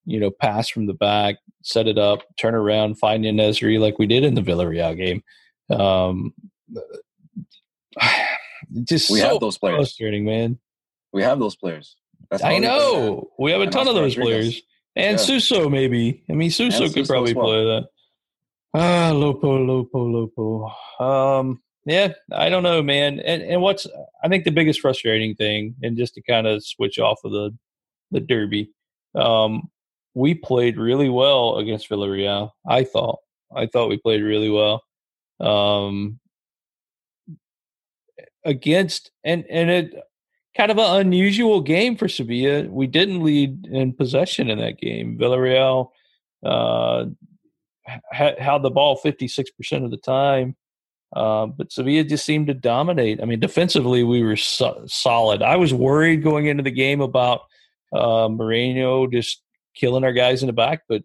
you 0.04 0.18
know, 0.18 0.30
pass 0.30 0.68
from 0.68 0.86
the 0.86 0.94
back, 0.94 1.36
set 1.62 1.86
it 1.86 1.98
up, 1.98 2.22
turn 2.36 2.54
around, 2.54 2.98
find 2.98 3.24
En-Nesyri 3.24 3.78
like 3.78 3.98
we 3.98 4.06
did 4.06 4.24
in 4.24 4.34
the 4.34 4.42
Villarreal 4.42 4.96
game. 4.96 5.22
Um, 5.70 6.34
just 8.84 9.10
we 9.10 9.20
so 9.20 9.28
have 9.28 9.40
those 9.40 9.58
players. 9.58 9.76
Frustrating, 9.76 10.24
man. 10.24 10.58
We 11.12 11.22
have 11.22 11.38
those 11.38 11.56
players. 11.56 11.96
I 12.42 12.58
know. 12.58 13.30
We 13.38 13.50
have 13.52 13.60
a 13.60 13.64
and 13.64 13.72
ton 13.72 13.88
of 13.88 13.94
those 13.94 14.16
Rodriguez. 14.16 14.42
players. 14.42 14.62
And 14.94 15.18
yeah. 15.18 15.24
Suso, 15.24 15.68
maybe. 15.68 16.22
I 16.30 16.34
mean, 16.34 16.50
Suso 16.50 16.84
and 16.84 16.94
could 16.94 17.06
Suso 17.06 17.12
probably 17.12 17.34
well. 17.34 17.46
play 17.46 17.64
that. 17.64 17.88
Ah, 18.74 19.10
Lopo, 19.12 19.58
Lopo, 19.90 20.30
Lopo. 20.38 21.02
Um, 21.02 21.62
yeah, 21.84 22.12
I 22.32 22.48
don't 22.48 22.62
know, 22.62 22.82
man. 22.82 23.20
And 23.20 23.42
and 23.42 23.60
what's 23.60 23.86
I 24.22 24.28
think 24.28 24.44
the 24.44 24.50
biggest 24.50 24.80
frustrating 24.80 25.34
thing, 25.34 25.74
and 25.82 25.96
just 25.96 26.14
to 26.14 26.22
kind 26.22 26.46
of 26.46 26.64
switch 26.64 26.98
off 26.98 27.20
of 27.24 27.32
the 27.32 27.56
the 28.10 28.20
derby, 28.20 28.70
um, 29.14 29.70
we 30.14 30.34
played 30.34 30.78
really 30.78 31.08
well 31.08 31.56
against 31.56 31.88
Villarreal. 31.88 32.52
I 32.66 32.84
thought. 32.84 33.18
I 33.54 33.66
thought 33.66 33.88
we 33.88 33.98
played 33.98 34.22
really 34.22 34.50
well. 34.50 34.82
Um, 35.40 36.18
against 38.44 39.10
and 39.24 39.44
and 39.50 39.70
it 39.70 39.94
kind 40.56 40.70
of 40.70 40.78
an 40.78 41.00
unusual 41.00 41.60
game 41.60 41.96
for 41.96 42.08
Sevilla. 42.08 42.64
We 42.68 42.86
didn't 42.86 43.22
lead 43.22 43.66
in 43.66 43.92
possession 43.92 44.50
in 44.50 44.58
that 44.58 44.78
game. 44.78 45.18
Villarreal 45.18 45.90
uh, 46.44 47.06
had, 48.10 48.38
had 48.38 48.62
the 48.62 48.70
ball 48.70 48.96
fifty 48.96 49.28
six 49.28 49.50
percent 49.50 49.84
of 49.84 49.90
the 49.90 49.96
time, 49.96 50.56
uh, 51.14 51.46
but 51.46 51.72
Sevilla 51.72 52.04
just 52.04 52.24
seemed 52.24 52.48
to 52.48 52.54
dominate. 52.54 53.20
I 53.22 53.24
mean, 53.24 53.40
defensively 53.40 54.02
we 54.02 54.22
were 54.22 54.36
so- 54.36 54.84
solid. 54.86 55.42
I 55.42 55.56
was 55.56 55.72
worried 55.72 56.22
going 56.22 56.46
into 56.46 56.62
the 56.62 56.70
game 56.70 57.00
about 57.00 57.42
uh, 57.92 58.28
Moreno 58.28 59.06
just 59.06 59.42
killing 59.74 60.04
our 60.04 60.12
guys 60.12 60.42
in 60.42 60.46
the 60.46 60.52
back. 60.52 60.82
But 60.88 61.02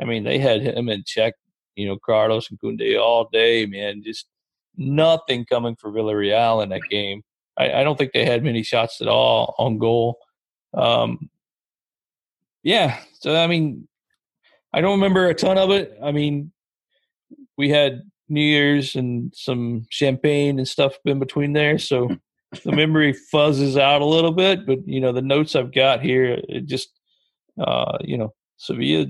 I 0.00 0.04
mean, 0.04 0.24
they 0.24 0.38
had 0.38 0.62
him 0.62 0.88
in 0.88 1.04
check, 1.06 1.34
you 1.74 1.86
know, 1.86 1.98
Carlos 2.04 2.50
and 2.50 2.58
Kunde 2.60 3.00
all 3.00 3.28
day, 3.32 3.66
man. 3.66 4.02
Just 4.04 4.26
nothing 4.76 5.44
coming 5.44 5.76
for 5.76 5.90
Villarreal 5.90 6.62
in 6.62 6.68
that 6.70 6.82
game. 6.90 7.22
I, 7.58 7.80
I 7.80 7.84
don't 7.84 7.96
think 7.96 8.12
they 8.12 8.24
had 8.24 8.44
many 8.44 8.62
shots 8.62 9.00
at 9.00 9.08
all 9.08 9.54
on 9.58 9.78
goal. 9.78 10.18
Um, 10.74 11.30
yeah, 12.62 12.98
so 13.20 13.34
I 13.34 13.46
mean, 13.46 13.88
I 14.72 14.80
don't 14.80 14.98
remember 14.98 15.28
a 15.28 15.34
ton 15.34 15.58
of 15.58 15.70
it. 15.70 15.96
I 16.02 16.12
mean, 16.12 16.52
we 17.56 17.70
had 17.70 18.02
New 18.28 18.40
Year's 18.40 18.96
and 18.96 19.32
some 19.34 19.86
champagne 19.90 20.58
and 20.58 20.68
stuff 20.68 20.98
in 21.04 21.18
between 21.18 21.52
there, 21.52 21.78
so 21.78 22.10
the 22.64 22.72
memory 22.72 23.14
fuzzes 23.32 23.80
out 23.80 24.02
a 24.02 24.06
little 24.06 24.32
bit. 24.32 24.66
But 24.66 24.86
you 24.86 25.00
know, 25.00 25.12
the 25.12 25.22
notes 25.22 25.54
I've 25.54 25.72
got 25.72 26.02
here, 26.02 26.40
it 26.48 26.66
just 26.66 26.90
uh, 27.58 27.98
you 28.00 28.18
know, 28.18 28.34
Sevilla, 28.56 29.06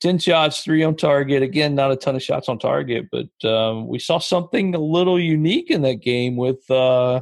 10 0.00 0.18
shots, 0.18 0.62
three 0.62 0.82
on 0.82 0.96
target. 0.96 1.42
Again, 1.42 1.74
not 1.74 1.92
a 1.92 1.96
ton 1.96 2.16
of 2.16 2.22
shots 2.22 2.48
on 2.48 2.58
target, 2.58 3.08
but 3.10 3.48
um, 3.48 3.86
we 3.86 3.98
saw 3.98 4.18
something 4.18 4.74
a 4.74 4.78
little 4.78 5.20
unique 5.20 5.70
in 5.70 5.82
that 5.82 5.96
game 5.96 6.36
with 6.36 6.68
uh, 6.70 7.20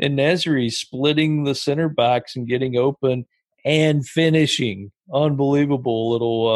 En-Nesyri 0.00 0.72
splitting 0.72 1.44
the 1.44 1.54
center 1.54 1.88
backs 1.88 2.36
and 2.36 2.48
getting 2.48 2.76
open 2.76 3.26
and 3.64 4.06
finishing. 4.06 4.90
Unbelievable 5.12 6.10
little. 6.10 6.48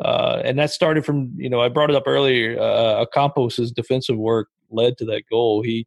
Uh, 0.00 0.04
uh, 0.04 0.42
and 0.44 0.58
that 0.58 0.70
started 0.70 1.04
from, 1.04 1.32
you 1.36 1.50
know, 1.50 1.60
I 1.60 1.68
brought 1.68 1.90
it 1.90 1.96
up 1.96 2.06
earlier. 2.06 2.58
Uh, 2.58 3.04
Ocampos's 3.04 3.72
defensive 3.72 4.16
work 4.16 4.48
led 4.70 4.96
to 4.98 5.04
that 5.06 5.24
goal. 5.30 5.62
He 5.62 5.86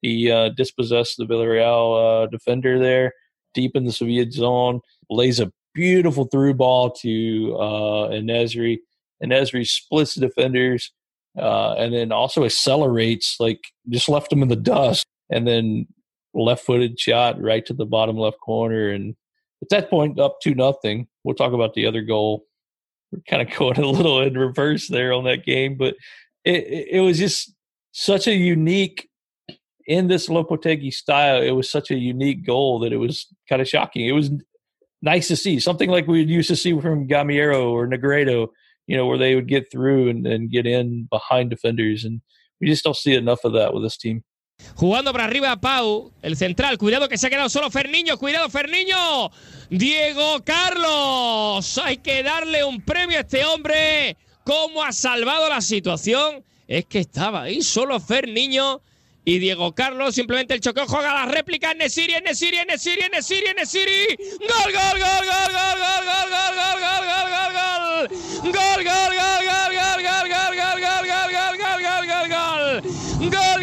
he 0.00 0.30
uh, 0.30 0.48
dispossessed 0.56 1.16
the 1.16 1.26
Villarreal 1.26 2.24
uh, 2.24 2.26
defender 2.26 2.78
there 2.78 3.12
deep 3.54 3.76
in 3.76 3.84
the 3.84 3.92
Sevilla 3.92 4.30
zone, 4.30 4.80
lays 5.10 5.38
a 5.38 5.52
beautiful 5.74 6.24
through 6.24 6.54
ball 6.54 6.90
to 6.90 7.56
uh, 7.58 8.06
En-Nesyri. 8.08 8.78
And 9.20 9.30
Nesri 9.30 9.66
splits 9.66 10.14
the 10.14 10.26
defenders 10.26 10.90
uh, 11.38 11.74
and 11.74 11.94
then 11.94 12.10
also 12.10 12.44
accelerates, 12.44 13.36
like 13.38 13.60
just 13.88 14.08
left 14.08 14.32
him 14.32 14.42
in 14.42 14.48
the 14.48 14.56
dust, 14.56 15.06
and 15.30 15.46
then 15.46 15.86
left 16.34 16.64
footed 16.64 16.98
shot 16.98 17.40
right 17.40 17.64
to 17.66 17.74
the 17.74 17.86
bottom 17.86 18.16
left 18.16 18.40
corner. 18.40 18.90
And 18.90 19.14
at 19.62 19.68
that 19.70 19.90
point, 19.90 20.18
up 20.18 20.40
to 20.42 20.54
nothing. 20.54 21.06
We'll 21.24 21.34
talk 21.34 21.52
about 21.52 21.74
the 21.74 21.86
other 21.86 22.02
goal. 22.02 22.46
We're 23.10 23.20
kind 23.28 23.42
of 23.42 23.54
going 23.58 23.78
a 23.78 23.86
little 23.86 24.20
in 24.20 24.36
reverse 24.36 24.88
there 24.88 25.12
on 25.12 25.24
that 25.24 25.44
game, 25.44 25.76
but 25.76 25.94
it, 26.44 26.88
it 26.92 27.00
was 27.00 27.18
just 27.18 27.54
such 27.92 28.26
a 28.26 28.34
unique 28.34 29.08
in 29.86 30.08
this 30.08 30.28
Lopetegui 30.28 30.92
style. 30.92 31.42
It 31.42 31.50
was 31.50 31.70
such 31.70 31.90
a 31.90 31.96
unique 31.96 32.46
goal 32.46 32.78
that 32.80 32.92
it 32.92 32.96
was 32.96 33.26
kind 33.48 33.60
of 33.60 33.68
shocking. 33.68 34.06
It 34.06 34.12
was 34.12 34.30
nice 35.02 35.28
to 35.28 35.36
see. 35.36 35.60
Something 35.60 35.90
like 35.90 36.06
we 36.06 36.22
used 36.22 36.48
to 36.48 36.56
see 36.56 36.78
from 36.80 37.08
Gameiro 37.08 37.70
or 37.70 37.86
Negredo, 37.86 38.48
you 38.86 38.96
know, 38.96 39.06
where 39.06 39.18
they 39.18 39.34
would 39.34 39.48
get 39.48 39.70
through 39.70 40.08
and, 40.08 40.26
and 40.26 40.50
get 40.50 40.66
in 40.66 41.08
behind 41.10 41.50
defenders. 41.50 42.04
And 42.04 42.20
we 42.60 42.68
just 42.68 42.84
don't 42.84 42.96
see 42.96 43.14
enough 43.14 43.44
of 43.44 43.52
that 43.54 43.74
with 43.74 43.82
this 43.82 43.96
team. 43.96 44.22
Jugando 44.74 45.12
para 45.12 45.24
arriba 45.24 45.60
Pau, 45.60 46.12
el 46.22 46.36
central. 46.36 46.78
Cuidado 46.78 47.08
que 47.08 47.18
se 47.18 47.26
ha 47.26 47.30
quedado 47.30 47.48
solo 47.48 47.70
Ferniño. 47.70 48.16
Cuidado 48.18 48.48
Ferniño. 48.48 49.30
Diego 49.70 50.42
Carlos. 50.44 51.78
Hay 51.78 51.98
que 51.98 52.22
darle 52.22 52.64
un 52.64 52.80
premio 52.82 53.18
a 53.18 53.22
este 53.22 53.44
hombre. 53.44 54.16
¿Cómo 54.44 54.82
ha 54.82 54.92
salvado 54.92 55.48
la 55.48 55.60
situación? 55.60 56.44
Es 56.66 56.86
que 56.86 57.00
estaba 57.00 57.42
ahí 57.42 57.62
solo 57.62 58.00
Ferniño 58.00 58.80
y 59.24 59.38
Diego 59.38 59.72
Carlos, 59.72 60.14
simplemente 60.14 60.54
el 60.54 60.60
choque, 60.60 60.82
juega 60.86 61.14
la 61.14 61.26
réplica, 61.26 61.74
Nesiri, 61.74 62.14
Nesiri, 62.24 62.58
Nesiri, 62.66 63.08
Nesiri, 63.12 63.54
Nesiri. 63.56 64.16
Gol, 64.40 64.72
gol, 64.72 64.98
gol, 64.98 65.24
gol, 65.30 65.52
gol, 65.52 65.76
gol, 65.78 66.04
gol, 66.28 66.54
gol, 66.80 67.26
gol, 67.30 67.52
gol. 67.52 67.72
Gol, 68.42 68.84
gol, 68.84 69.12
gol, 69.14 69.42
gol, 69.46 69.74
gol, 69.78 70.02
gol, 70.02 70.22
gol, 70.22 70.42
gol, 70.42 70.80
gol, 70.80 70.82
gol, 70.82 71.22
gol, 71.22 71.52
gol, 71.62 71.82
gol, 71.82 72.06
gol, 72.08 72.28
gol. 72.28 72.82
Gol, 73.20 73.30
gol, 73.30 73.54
gol, 73.54 73.61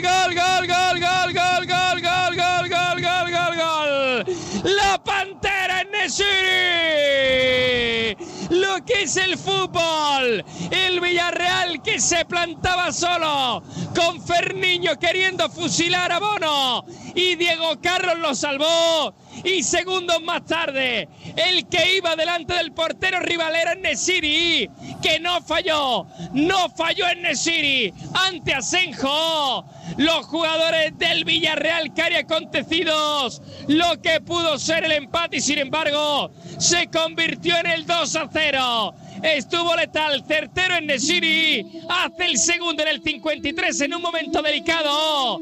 es 9.09 9.17
el 9.17 9.37
fútbol. 9.39 10.45
El 10.69 10.99
Villarreal 10.99 11.81
que 11.81 11.99
se 11.99 12.25
plantaba 12.25 12.91
solo 12.91 13.63
con 13.95 14.21
Ferniño 14.21 14.99
queriendo 14.99 15.49
fusilar 15.49 16.11
a 16.11 16.19
Bono 16.19 16.85
y 17.15 17.35
Diego 17.35 17.79
Carlos 17.81 18.19
lo 18.19 18.35
salvó. 18.35 19.15
Y 19.43 19.63
segundos 19.63 20.21
más 20.21 20.45
tarde, 20.45 21.07
el 21.35 21.67
que 21.67 21.95
iba 21.95 22.15
delante 22.15 22.53
del 22.55 22.71
portero 22.73 23.19
rival 23.19 23.55
era 23.55 23.75
Nesiri, 23.75 24.69
que 25.01 25.19
no 25.19 25.41
falló, 25.41 26.05
no 26.33 26.69
falló 26.69 27.07
en 27.07 27.21
Nesiri 27.21 27.93
ante 28.13 28.53
Asenjo. 28.53 29.65
Los 29.97 30.25
jugadores 30.27 30.97
del 30.97 31.25
Villarreal 31.25 31.93
que 31.93 32.09
acontecidos 32.17 33.41
lo 33.67 34.01
que 34.01 34.21
pudo 34.21 34.57
ser 34.57 34.83
el 34.85 34.91
empate 34.91 35.37
y 35.37 35.41
sin 35.41 35.59
embargo 35.59 36.31
se 36.57 36.87
convirtió 36.89 37.57
en 37.57 37.67
el 37.67 37.85
2 37.85 38.15
a 38.15 38.29
0. 38.31 38.95
Estuvo 39.23 39.75
letal, 39.75 40.23
certero 40.25 40.75
en 40.75 40.87
Nesiri. 40.87 41.81
Hace 41.89 42.25
el 42.25 42.37
segundo 42.37 42.83
en 42.83 42.89
el 42.89 43.03
53 43.03 43.81
en 43.81 43.95
un 43.95 44.01
momento 44.01 44.41
delicado. 44.41 45.39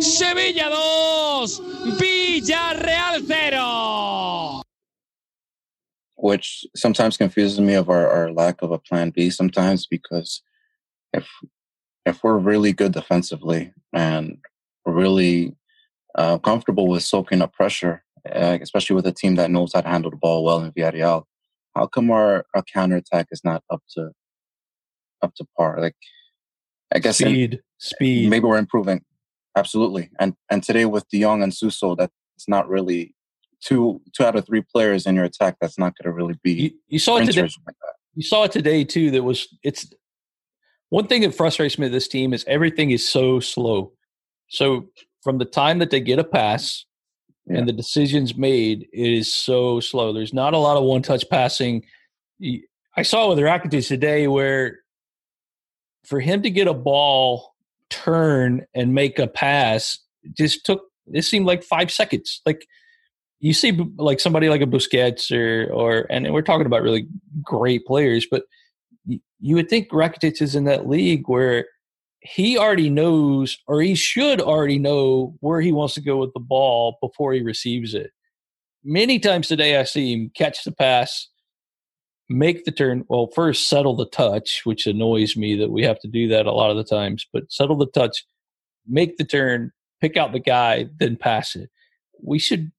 Sevilla 0.00 0.68
2, 0.68 1.62
Villarreal 1.98 3.09
Which 6.22 6.66
sometimes 6.76 7.16
confuses 7.16 7.60
me 7.60 7.74
of 7.74 7.88
our, 7.88 8.08
our 8.08 8.32
lack 8.32 8.60
of 8.60 8.70
a 8.70 8.78
plan 8.78 9.10
B 9.10 9.30
sometimes 9.30 9.86
because 9.86 10.42
if 11.12 11.26
if 12.04 12.22
we're 12.22 12.38
really 12.38 12.72
good 12.72 12.92
defensively 12.92 13.72
and 13.92 14.38
really 14.84 15.56
uh, 16.14 16.38
comfortable 16.38 16.88
with 16.88 17.02
soaking 17.02 17.42
up 17.42 17.52
pressure, 17.52 18.04
uh, 18.30 18.58
especially 18.60 18.96
with 18.96 19.06
a 19.06 19.12
team 19.12 19.36
that 19.36 19.50
knows 19.50 19.72
how 19.72 19.80
to 19.80 19.88
handle 19.88 20.10
the 20.10 20.16
ball 20.16 20.44
well 20.44 20.62
in 20.62 20.72
Villarreal, 20.72 21.24
how 21.74 21.86
come 21.86 22.10
our, 22.10 22.44
our 22.54 22.62
counterattack 22.62 23.28
is 23.30 23.42
not 23.44 23.62
up 23.70 23.82
to 23.94 24.10
up 25.22 25.34
to 25.34 25.46
par? 25.56 25.80
Like, 25.80 25.96
I 26.94 26.98
guess 26.98 27.18
speed, 27.18 27.54
in, 27.54 27.60
speed. 27.78 28.28
Maybe 28.28 28.44
we're 28.44 28.58
improving. 28.58 29.02
Absolutely. 29.56 30.10
And 30.18 30.34
and 30.50 30.62
today 30.62 30.84
with 30.84 31.08
De 31.08 31.20
Jong 31.20 31.42
and 31.42 31.54
Suso, 31.54 31.94
that's 31.94 32.12
not 32.48 32.68
really 32.68 33.14
two 33.60 34.00
two 34.14 34.24
out 34.24 34.36
of 34.36 34.46
three 34.46 34.62
players 34.62 35.06
in 35.06 35.14
your 35.14 35.24
attack. 35.24 35.56
That's 35.60 35.78
not 35.78 35.94
going 35.96 36.12
to 36.12 36.16
really 36.16 36.38
be. 36.42 36.52
You, 36.52 36.70
you 36.88 36.98
saw 36.98 37.18
it 37.18 37.26
today. 37.26 37.42
Like 37.42 37.76
you 38.14 38.22
saw 38.22 38.44
it 38.44 38.52
today 38.52 38.84
too. 38.84 39.10
That 39.10 39.22
was 39.22 39.48
it's 39.62 39.92
one 40.88 41.06
thing 41.06 41.22
that 41.22 41.34
frustrates 41.34 41.78
me. 41.78 41.88
This 41.88 42.08
team 42.08 42.32
is 42.32 42.44
everything 42.46 42.90
is 42.90 43.08
so 43.08 43.40
slow. 43.40 43.92
So 44.48 44.88
from 45.22 45.38
the 45.38 45.44
time 45.44 45.78
that 45.78 45.90
they 45.90 46.00
get 46.00 46.18
a 46.18 46.24
pass 46.24 46.84
yeah. 47.46 47.58
and 47.58 47.68
the 47.68 47.72
decisions 47.72 48.36
made, 48.36 48.88
it 48.92 49.12
is 49.12 49.32
so 49.32 49.80
slow. 49.80 50.12
There's 50.12 50.34
not 50.34 50.54
a 50.54 50.58
lot 50.58 50.76
of 50.76 50.84
one 50.84 51.02
touch 51.02 51.28
passing. 51.30 51.84
I 52.96 53.02
saw 53.02 53.28
with 53.28 53.38
Rakitic 53.38 53.86
today 53.86 54.26
where 54.26 54.80
for 56.04 56.18
him 56.18 56.42
to 56.42 56.50
get 56.50 56.66
a 56.66 56.74
ball, 56.74 57.54
turn, 57.90 58.66
and 58.74 58.94
make 58.94 59.18
a 59.18 59.26
pass 59.26 59.98
just 60.36 60.64
took, 60.64 60.82
it 61.06 61.22
seemed 61.22 61.46
like 61.46 61.62
five 61.62 61.90
seconds. 61.90 62.40
Like, 62.44 62.66
you 63.40 63.52
see 63.52 63.72
like 63.96 64.20
somebody 64.20 64.48
like 64.48 64.60
a 64.60 64.66
Busquets 64.66 65.30
or 65.30 65.72
or 65.72 66.06
and 66.10 66.32
we're 66.32 66.42
talking 66.42 66.66
about 66.66 66.82
really 66.82 67.08
great 67.42 67.84
players, 67.86 68.26
but 68.30 68.44
you 69.40 69.54
would 69.54 69.68
think 69.68 69.88
Rakitic 69.88 70.40
is 70.42 70.54
in 70.54 70.64
that 70.64 70.86
league 70.86 71.26
where 71.26 71.66
he 72.20 72.58
already 72.58 72.90
knows 72.90 73.58
or 73.66 73.80
he 73.80 73.94
should 73.94 74.40
already 74.40 74.78
know 74.78 75.34
where 75.40 75.60
he 75.60 75.72
wants 75.72 75.94
to 75.94 76.02
go 76.02 76.18
with 76.18 76.32
the 76.34 76.40
ball 76.40 76.98
before 77.00 77.32
he 77.32 77.40
receives 77.40 77.94
it. 77.94 78.10
Many 78.84 79.18
times 79.18 79.48
today, 79.48 79.78
I 79.78 79.84
see 79.84 80.12
him 80.12 80.30
catch 80.34 80.64
the 80.64 80.72
pass, 80.72 81.28
make 82.28 82.64
the 82.64 82.72
turn. 82.72 83.04
Well, 83.08 83.30
first 83.34 83.68
settle 83.68 83.96
the 83.96 84.06
touch, 84.06 84.62
which 84.64 84.86
annoys 84.86 85.36
me 85.36 85.54
that 85.56 85.70
we 85.70 85.82
have 85.82 86.00
to 86.00 86.08
do 86.08 86.28
that 86.28 86.46
a 86.46 86.52
lot 86.52 86.70
of 86.70 86.76
the 86.76 86.84
times, 86.84 87.26
but 87.32 87.50
settle 87.50 87.76
the 87.76 87.86
touch, 87.86 88.24
make 88.86 89.16
the 89.16 89.24
turn, 89.24 89.72
pick 90.00 90.16
out 90.16 90.32
the 90.32 90.40
guy, 90.40 90.88
then 90.98 91.16
pass 91.16 91.56
it. 91.56 91.70
We 92.22 92.38
should, 92.38 92.70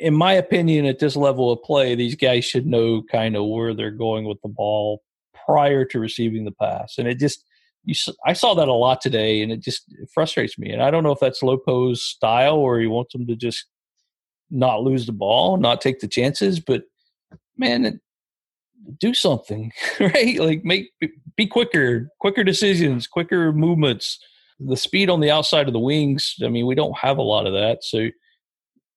in 0.00 0.14
my 0.14 0.32
opinion, 0.32 0.86
at 0.86 0.98
this 0.98 1.16
level 1.16 1.50
of 1.50 1.62
play, 1.62 1.94
these 1.94 2.14
guys 2.14 2.44
should 2.44 2.66
know 2.66 3.02
kind 3.10 3.36
of 3.36 3.46
where 3.46 3.74
they're 3.74 3.90
going 3.90 4.24
with 4.24 4.40
the 4.42 4.48
ball 4.48 5.02
prior 5.46 5.84
to 5.86 5.98
receiving 5.98 6.44
the 6.44 6.52
pass. 6.52 6.94
And 6.98 7.06
it 7.06 7.18
just, 7.18 7.44
you, 7.84 7.94
I 8.24 8.32
saw 8.32 8.54
that 8.54 8.68
a 8.68 8.72
lot 8.72 9.00
today, 9.00 9.42
and 9.42 9.52
it 9.52 9.60
just 9.60 9.84
it 9.98 10.08
frustrates 10.12 10.58
me. 10.58 10.70
And 10.70 10.82
I 10.82 10.90
don't 10.90 11.02
know 11.02 11.12
if 11.12 11.20
that's 11.20 11.42
Lopo's 11.42 12.02
style 12.02 12.56
or 12.56 12.80
he 12.80 12.86
wants 12.86 13.12
them 13.12 13.26
to 13.26 13.36
just 13.36 13.66
not 14.50 14.82
lose 14.82 15.06
the 15.06 15.12
ball, 15.12 15.56
not 15.56 15.80
take 15.80 16.00
the 16.00 16.08
chances. 16.08 16.60
But 16.60 16.84
man, 17.58 18.00
do 18.98 19.12
something, 19.12 19.72
right? 20.00 20.38
Like 20.38 20.64
make 20.64 20.92
be 21.36 21.46
quicker, 21.46 22.08
quicker 22.20 22.44
decisions, 22.44 23.06
quicker 23.06 23.52
movements. 23.52 24.18
The 24.60 24.76
speed 24.76 25.10
on 25.10 25.20
the 25.20 25.32
outside 25.32 25.66
of 25.66 25.72
the 25.72 25.80
wings. 25.80 26.36
I 26.42 26.48
mean, 26.48 26.66
we 26.66 26.76
don't 26.76 26.96
have 26.96 27.18
a 27.18 27.22
lot 27.22 27.46
of 27.46 27.52
that, 27.54 27.82
so 27.82 28.08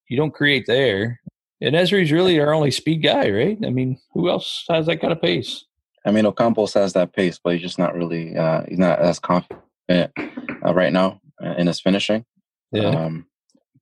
you 0.08 0.18
don't 0.18 0.34
create 0.34 0.66
there. 0.68 1.20
En-Nesyri's 1.62 2.12
really 2.12 2.40
our 2.40 2.54
only 2.54 2.72
speed 2.72 3.02
guy, 3.02 3.30
right? 3.32 3.58
I 3.66 3.70
mean, 3.70 4.00
who 4.14 4.30
else 4.30 4.66
has 4.70 4.86
that 4.86 5.02
kind 5.02 5.12
of 5.12 5.22
pace? 5.22 5.66
I 6.06 6.12
mean, 6.12 6.26
Ocampos 6.26 6.74
has 6.76 6.94
that 6.94 7.14
pace, 7.14 7.40
but 7.44 7.54
he's 7.54 7.62
just 7.62 7.80
not 7.80 7.96
really, 7.96 8.38
uh, 8.38 8.62
he's 8.68 8.78
not 8.78 9.00
as 9.00 9.20
confident 9.20 9.62
uh, 9.90 10.74
right 10.74 10.94
now 10.94 11.20
uh, 11.44 11.56
in 11.58 11.68
his 11.68 11.82
finishing. 11.82 12.26
Yeah. 12.72 12.90
Um, 12.90 13.26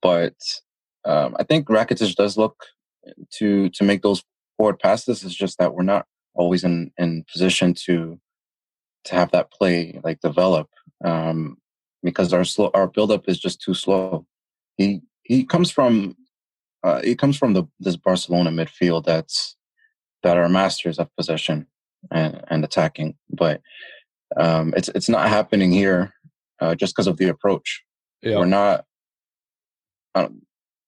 but 0.02 0.36
um, 1.04 1.36
I 1.40 1.44
think 1.44 1.68
Rakitic 1.68 2.16
does 2.16 2.38
look 2.38 2.64
to 3.34 3.70
to 3.70 3.84
make 3.84 4.02
those 4.02 4.24
forward 4.58 4.80
passes. 4.80 5.24
It's 5.24 5.36
just 5.36 5.58
that 5.60 5.74
we're 5.74 5.84
not 5.84 6.06
always 6.34 6.64
in 6.64 6.92
in 6.98 7.26
position 7.32 7.74
to 7.86 8.20
to 9.06 9.16
have 9.16 9.32
that 9.32 9.52
play 9.52 10.00
like 10.04 10.20
develop 10.22 10.70
um, 11.04 11.58
because 12.04 12.34
our 12.34 12.44
slow 12.44 12.72
our 12.74 12.88
buildup 12.88 13.28
is 13.28 13.40
just 13.40 13.62
too 13.62 13.74
slow. 13.74 14.26
He 14.78 15.02
he 15.26 15.44
comes 15.44 15.72
from 15.72 16.16
uh, 16.84 17.02
he 17.02 17.16
comes 17.16 17.38
from 17.38 17.54
the 17.54 17.66
this 17.80 17.98
Barcelona 17.98 18.52
midfield 18.52 19.06
that's 19.06 19.56
that 20.24 20.38
are 20.38 20.48
masters 20.48 20.98
of 21.00 21.14
possession 21.16 21.68
and, 22.12 22.44
and 22.48 22.64
attacking. 22.64 23.16
But 23.30 23.62
um, 24.38 24.74
it's 24.78 24.90
it's 24.90 25.10
not 25.10 25.28
happening 25.28 25.72
here 25.72 26.14
uh, 26.62 26.76
just 26.76 26.96
because 26.96 27.08
of 27.08 27.18
the 27.18 27.28
approach. 27.28 27.84
Yeah. 28.22 28.38
We're 28.38 28.46
not 28.46 28.86
um, 30.14 30.44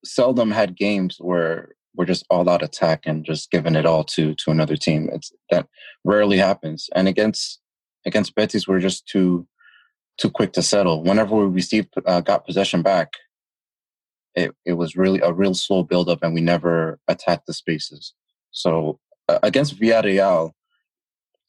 seldom 0.05 0.51
had 0.51 0.77
games 0.77 1.17
where 1.19 1.69
we're 1.95 2.05
just 2.05 2.25
all 2.29 2.47
out 2.47 2.63
attack 2.63 3.01
and 3.05 3.25
just 3.25 3.49
giving 3.51 3.75
it 3.75 3.85
all 3.85 4.03
to 4.03 4.35
to 4.35 4.51
another 4.51 4.77
team. 4.77 5.09
It's 5.11 5.31
that 5.49 5.67
rarely 6.03 6.37
happens. 6.37 6.89
And 6.95 7.07
against 7.07 7.59
against 8.05 8.35
Betis, 8.35 8.67
we're 8.67 8.79
just 8.79 9.07
too 9.07 9.47
too 10.19 10.29
quick 10.29 10.53
to 10.53 10.61
settle. 10.61 11.03
Whenever 11.03 11.35
we 11.35 11.45
received 11.45 11.93
uh, 12.05 12.21
got 12.21 12.45
possession 12.45 12.83
back, 12.83 13.13
it 14.37 14.55
it 14.65 14.73
was 14.73 14.95
really 14.95 15.19
a 15.19 15.33
real 15.33 15.55
slow 15.55 15.83
build 15.83 16.09
up, 16.09 16.19
and 16.21 16.33
we 16.33 16.41
never 16.41 16.99
attacked 17.07 17.47
the 17.47 17.53
spaces. 17.53 18.13
So 18.51 18.99
uh, 19.27 19.39
against 19.41 19.79
Villarreal, 19.79 20.51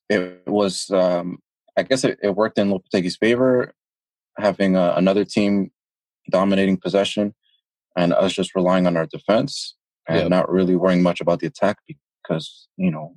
it 0.09 0.42
was 0.46 0.90
um, 0.90 1.38
I 1.77 1.83
guess 1.83 2.03
it, 2.03 2.18
it, 2.22 2.35
worked 2.35 2.59
in 2.59 2.70
Lopetegui's 2.70 3.16
favor, 3.16 3.74
having 4.38 4.74
uh, 4.77 4.94
another 4.96 5.24
team 5.24 5.70
dominating 6.31 6.79
possession 6.79 7.35
and 7.96 8.12
us 8.14 8.33
just 8.33 8.55
relying 8.55 8.87
on 8.87 8.96
our 8.96 9.07
defense 9.07 9.74
and 10.09 10.20
yep. 10.20 10.31
not 10.31 10.51
really 10.51 10.77
worrying 10.77 11.03
much 11.03 11.20
about 11.20 11.40
the 11.40 11.46
attack 11.46 11.79
because 12.22 12.68
you 12.79 12.90
know, 12.90 13.16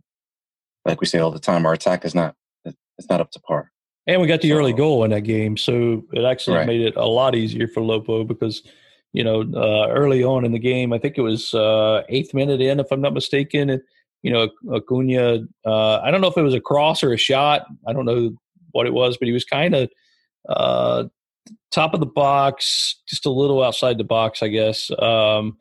like 0.85 0.99
we 0.99 1.07
say 1.07 1.19
all 1.19 1.31
the 1.31 1.39
time, 1.39 1.65
our 1.65 1.73
attack 1.73 2.03
is 2.03 2.13
not 2.13 2.35
it's 2.65 3.09
not 3.09 3.21
up 3.21 3.31
to 3.31 3.39
par. 3.39 3.71
And 4.05 4.19
we 4.19 4.27
got 4.27 4.41
the 4.41 4.49
so, 4.49 4.57
early 4.57 4.73
goal 4.73 5.05
in 5.05 5.11
that 5.11 5.21
game, 5.21 5.55
so 5.55 6.03
it 6.11 6.25
actually 6.25 6.57
right. 6.57 6.67
made 6.67 6.81
it 6.81 6.95
a 6.97 7.05
lot 7.05 7.35
easier 7.35 7.67
for 7.67 7.81
Lopo 7.81 8.27
because 8.27 8.63
you 9.13 9.23
know 9.23 9.41
uh, 9.41 9.87
early 9.89 10.23
on 10.23 10.45
in 10.45 10.51
the 10.51 10.59
game, 10.59 10.93
I 10.93 10.97
think 10.97 11.17
it 11.17 11.21
was 11.21 11.53
uh, 11.53 12.03
eighth 12.09 12.33
minute 12.33 12.61
in, 12.61 12.79
if 12.79 12.91
I'm 12.91 13.01
not 13.01 13.13
mistaken. 13.13 13.69
It, 13.69 13.81
you 14.23 14.31
know, 14.31 14.49
Acuna, 14.71 15.39
uh, 15.65 15.97
I 15.97 16.11
don't 16.11 16.21
know 16.21 16.27
if 16.27 16.37
it 16.37 16.43
was 16.43 16.53
a 16.53 16.61
cross 16.61 17.03
or 17.03 17.11
a 17.11 17.17
shot. 17.17 17.65
I 17.87 17.93
don't 17.93 18.05
know 18.05 18.31
what 18.71 18.85
it 18.85 18.93
was, 18.93 19.17
but 19.17 19.27
he 19.27 19.31
was 19.31 19.43
kind 19.43 19.73
of 19.73 19.89
uh, 20.47 21.05
top 21.71 21.93
of 21.93 21.99
the 21.99 22.05
box, 22.05 23.01
just 23.07 23.25
a 23.25 23.31
little 23.31 23.63
outside 23.63 23.97
the 23.97 24.03
box, 24.03 24.43
I 24.43 24.49
guess. 24.49 24.91
Um, 24.99 25.57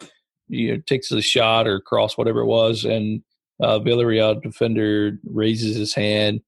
you 0.48 0.72
know, 0.74 0.82
takes 0.86 1.08
the 1.08 1.22
shot 1.22 1.66
or 1.66 1.80
cross, 1.80 2.18
whatever 2.18 2.40
it 2.40 2.46
was, 2.46 2.84
and 2.84 3.22
uh, 3.62 3.78
Villarreal 3.78 4.42
defender 4.42 5.18
raises 5.24 5.76
his 5.76 5.94
hand. 5.94 6.40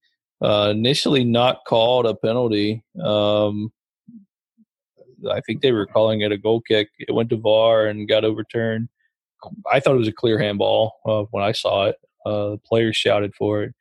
Uh, 0.42 0.72
initially, 0.72 1.24
not 1.24 1.64
called 1.66 2.04
a 2.04 2.14
penalty. 2.14 2.84
Um, 3.02 3.72
I 5.30 5.40
think 5.40 5.60
they 5.60 5.72
were 5.72 5.86
calling 5.86 6.20
it 6.22 6.32
a 6.32 6.38
goal 6.38 6.60
kick. 6.60 6.88
It 6.98 7.12
went 7.12 7.30
to 7.30 7.36
VAR 7.36 7.86
and 7.86 8.08
got 8.08 8.24
overturned. 8.24 8.88
I 9.70 9.80
thought 9.80 9.94
it 9.94 9.98
was 9.98 10.08
a 10.08 10.12
clear 10.12 10.38
handball 10.38 10.94
uh, 11.06 11.22
when 11.30 11.42
I 11.42 11.52
saw 11.52 11.86
it. 11.86 11.96
Uh, 12.24 12.50
the 12.50 12.60
players 12.64 12.96
shouted 12.96 13.34
for 13.34 13.64
it. 13.64 13.74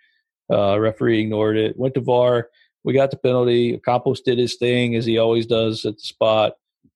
Uh, 0.52 0.80
referee 0.80 1.22
ignored 1.22 1.58
it. 1.58 1.78
Went 1.78 1.94
to 1.94 2.02
VAR. 2.02 2.50
We 2.84 2.94
got 2.94 3.12
the 3.12 3.18
penalty. 3.18 3.80
Campos 3.86 4.22
did 4.22 4.40
his 4.40 4.56
thing 4.56 4.96
as 4.96 5.06
he 5.06 5.18
always 5.18 5.46
does 5.46 5.86
at 5.86 5.96
the 5.96 6.04
spot. 6.04 6.54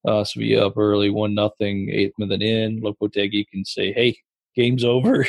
Uh, 0.08 0.24
Sevilla 0.24 0.68
up 0.68 0.78
early, 0.78 1.10
one 1.10 1.34
nothing, 1.34 1.90
eighth 1.92 2.14
minute 2.18 2.42
in. 2.42 2.82
Lopetegui 2.82 3.48
can 3.50 3.66
say, 3.66 3.92
"Hey, 3.92 4.18
game's 4.56 4.84
over." 4.84 5.26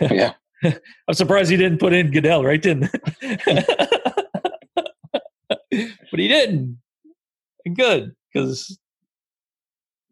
yeah. 0.00 0.34
I'm 0.64 1.14
surprised 1.14 1.50
he 1.50 1.56
didn't 1.56 1.78
put 1.78 1.92
in 1.92 2.12
Gudelj, 2.12 2.44
right? 2.44 2.62
Didn't? 2.62 2.90
but 6.10 6.20
he 6.20 6.28
didn't. 6.28 6.78
Good, 7.74 8.14
because 8.32 8.78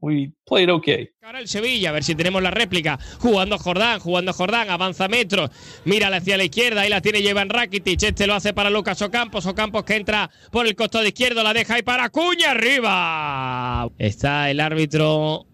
we 0.01 0.33
played 0.47 0.71
okay. 0.71 1.11
Ahora 1.23 1.41
el 1.41 1.49
Sevilla, 1.49 1.91
a 1.91 1.93
ver 1.93 2.05
si 2.05 2.15
tenemos 2.15 2.43
la 2.43 2.51
réplica. 2.51 2.99
Jugando 3.19 3.59
Jordán, 3.59 4.01
jugando 4.01 4.33
Jordán, 4.33 4.71
avanza 4.71 5.09
metros. 5.09 5.51
Mira 5.85 6.09
hacia 6.09 6.37
la 6.37 6.45
izquierda, 6.45 6.83
ahí 6.83 6.89
la 6.89 7.01
tiene 7.01 7.21
Jevan 7.23 7.51
Rakitic. 7.51 8.03
Este 8.03 8.27
lo 8.27 8.35
hace 8.35 8.55
para 8.55 8.71
Lucas 8.71 9.01
Ocampos. 9.03 9.47
Ocampos 9.47 9.85
que 9.85 9.97
entra 9.97 10.31
por 10.51 10.67
el 10.67 10.75
costado 10.75 11.07
izquierdo, 11.07 11.43
la 11.43 11.53
deja 11.53 11.75
ahí 11.75 11.83
para 11.83 12.09
Cuña 12.11 12.53
arriba. 12.53 13.91
Está 13.99 14.51
el 14.51 14.61
árbitro 14.61 15.47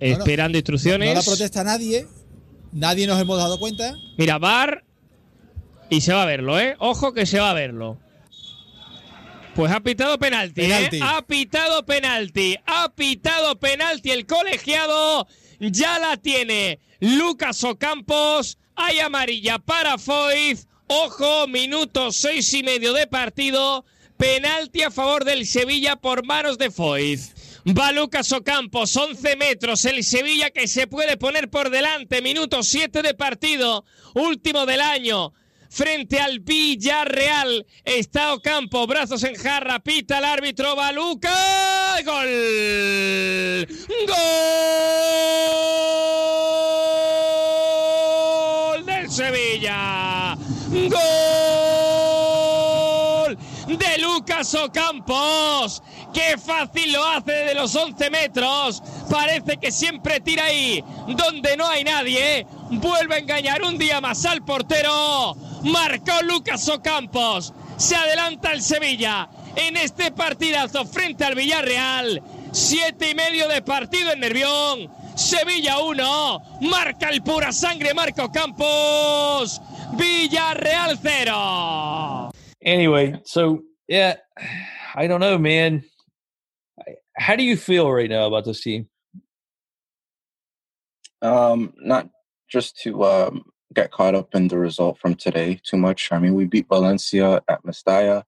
esperando 0.00 0.58
instrucciones. 0.58 1.08
No, 1.08 1.14
la 1.14 1.22
protesta 1.22 1.62
nadie. 1.62 2.06
Nadie 2.72 3.06
nos 3.06 3.20
hemos 3.20 3.38
dado 3.38 3.58
cuenta. 3.58 3.94
Mira, 4.18 4.38
Bar. 4.38 4.84
Y 5.90 6.00
se 6.00 6.12
va 6.12 6.24
a 6.24 6.26
verlo, 6.26 6.58
¿eh? 6.58 6.74
Ojo 6.78 7.12
que 7.12 7.26
se 7.26 7.38
va 7.38 7.50
a 7.50 7.54
verlo. 7.54 8.00
Pues 9.54 9.70
ha 9.70 9.80
pitado 9.80 10.18
penalti, 10.18 10.62
¿eh? 10.62 11.00
Ha 11.00 11.22
pitado 11.22 11.86
penalti. 11.86 12.56
Ha 12.66 12.92
pitado 12.92 13.58
penalti 13.60 14.10
el 14.10 14.26
colegiado. 14.26 15.28
Ya 15.60 15.98
la 16.00 16.16
tiene 16.16 16.80
Lucas 16.98 17.62
Ocampos. 17.62 18.58
Hay 18.74 18.98
amarilla 18.98 19.60
para 19.60 19.96
Foyz. 19.96 20.66
Ojo, 20.88 21.46
minuto 21.46 22.10
seis 22.10 22.52
y 22.52 22.64
medio 22.64 22.92
de 22.94 23.06
partido. 23.06 23.84
Penalti 24.16 24.82
a 24.82 24.90
favor 24.90 25.24
del 25.24 25.46
Sevilla 25.46 25.96
por 25.96 26.26
manos 26.26 26.58
de 26.58 26.72
Foyz. 26.72 27.32
Va 27.66 27.92
Lucas 27.92 28.32
Ocampos, 28.32 28.96
11 28.96 29.36
metros. 29.36 29.84
El 29.84 30.02
Sevilla 30.02 30.50
que 30.50 30.66
se 30.66 30.88
puede 30.88 31.16
poner 31.16 31.48
por 31.48 31.70
delante. 31.70 32.20
Minuto 32.22 32.62
7 32.62 33.02
de 33.02 33.14
partido. 33.14 33.84
Último 34.14 34.66
del 34.66 34.80
año 34.80 35.32
frente 35.74 36.20
al 36.20 36.38
Villarreal. 36.40 37.66
Está 37.84 38.32
Ocampo, 38.32 38.86
brazos 38.86 39.24
en 39.24 39.34
jarra, 39.34 39.80
pita 39.80 40.18
el 40.18 40.24
árbitro 40.24 40.76
Baluca. 40.76 42.00
¡Gol! 42.04 43.66
¡Gol 48.76 48.86
del 48.86 49.10
Sevilla! 49.10 50.38
¡Gol 50.70 50.94
de 53.66 53.98
Lucas 53.98 54.54
Ocampos! 54.54 55.82
¡Qué 56.14 56.38
fácil 56.38 56.92
lo 56.92 57.04
hace 57.04 57.32
de 57.32 57.54
los 57.54 57.74
11 57.74 58.08
metros! 58.10 58.82
Parece 59.10 59.58
que 59.58 59.70
siempre 59.70 60.20
tira 60.20 60.44
ahí 60.44 60.82
donde 61.08 61.56
no 61.56 61.66
hay 61.66 61.84
nadie. 61.84 62.46
Vuelve 62.70 63.16
a 63.16 63.18
engañar 63.18 63.62
un 63.62 63.76
día 63.76 64.00
más 64.00 64.24
al 64.24 64.44
portero 64.44 65.36
marcó 65.64 66.12
Lucas 66.22 66.68
Ocampos. 66.68 67.52
Se 67.76 67.96
adelanta 67.96 68.52
el 68.52 68.62
Sevilla 68.62 69.28
en 69.56 69.76
este 69.76 70.12
partidazo 70.12 70.84
frente 70.84 71.24
al 71.24 71.34
Villarreal. 71.34 72.22
Siete 72.52 73.10
y 73.10 73.14
medio 73.14 73.48
de 73.48 73.62
partido 73.62 74.12
en 74.12 74.20
Nervión. 74.20 74.90
Sevilla 75.16 75.80
1. 75.80 76.60
Marca 76.62 77.08
el 77.08 77.22
pura 77.22 77.52
sangre 77.52 77.94
Marco 77.94 78.30
Campos. 78.30 79.60
Villarreal 79.92 80.98
0. 81.00 82.30
Anyway, 82.64 83.20
so 83.24 83.60
yeah, 83.88 84.16
I 84.94 85.06
don't 85.06 85.20
know, 85.20 85.38
man. 85.38 85.84
How 87.16 87.36
do 87.36 87.44
you 87.44 87.56
feel 87.56 87.90
right 87.90 88.10
now 88.10 88.26
about 88.26 88.44
this 88.44 88.60
team? 88.60 88.88
Um, 91.22 91.72
not 91.78 92.08
just 92.50 92.76
to 92.82 93.04
um, 93.04 93.44
get 93.72 93.90
caught 93.90 94.14
up 94.14 94.34
in 94.34 94.48
the 94.48 94.58
result 94.58 94.98
from 94.98 95.14
today 95.14 95.60
too 95.62 95.76
much. 95.76 96.10
I 96.12 96.18
mean, 96.18 96.34
we 96.34 96.44
beat 96.44 96.68
Valencia 96.68 97.42
at 97.48 97.64
Mestalla 97.64 98.24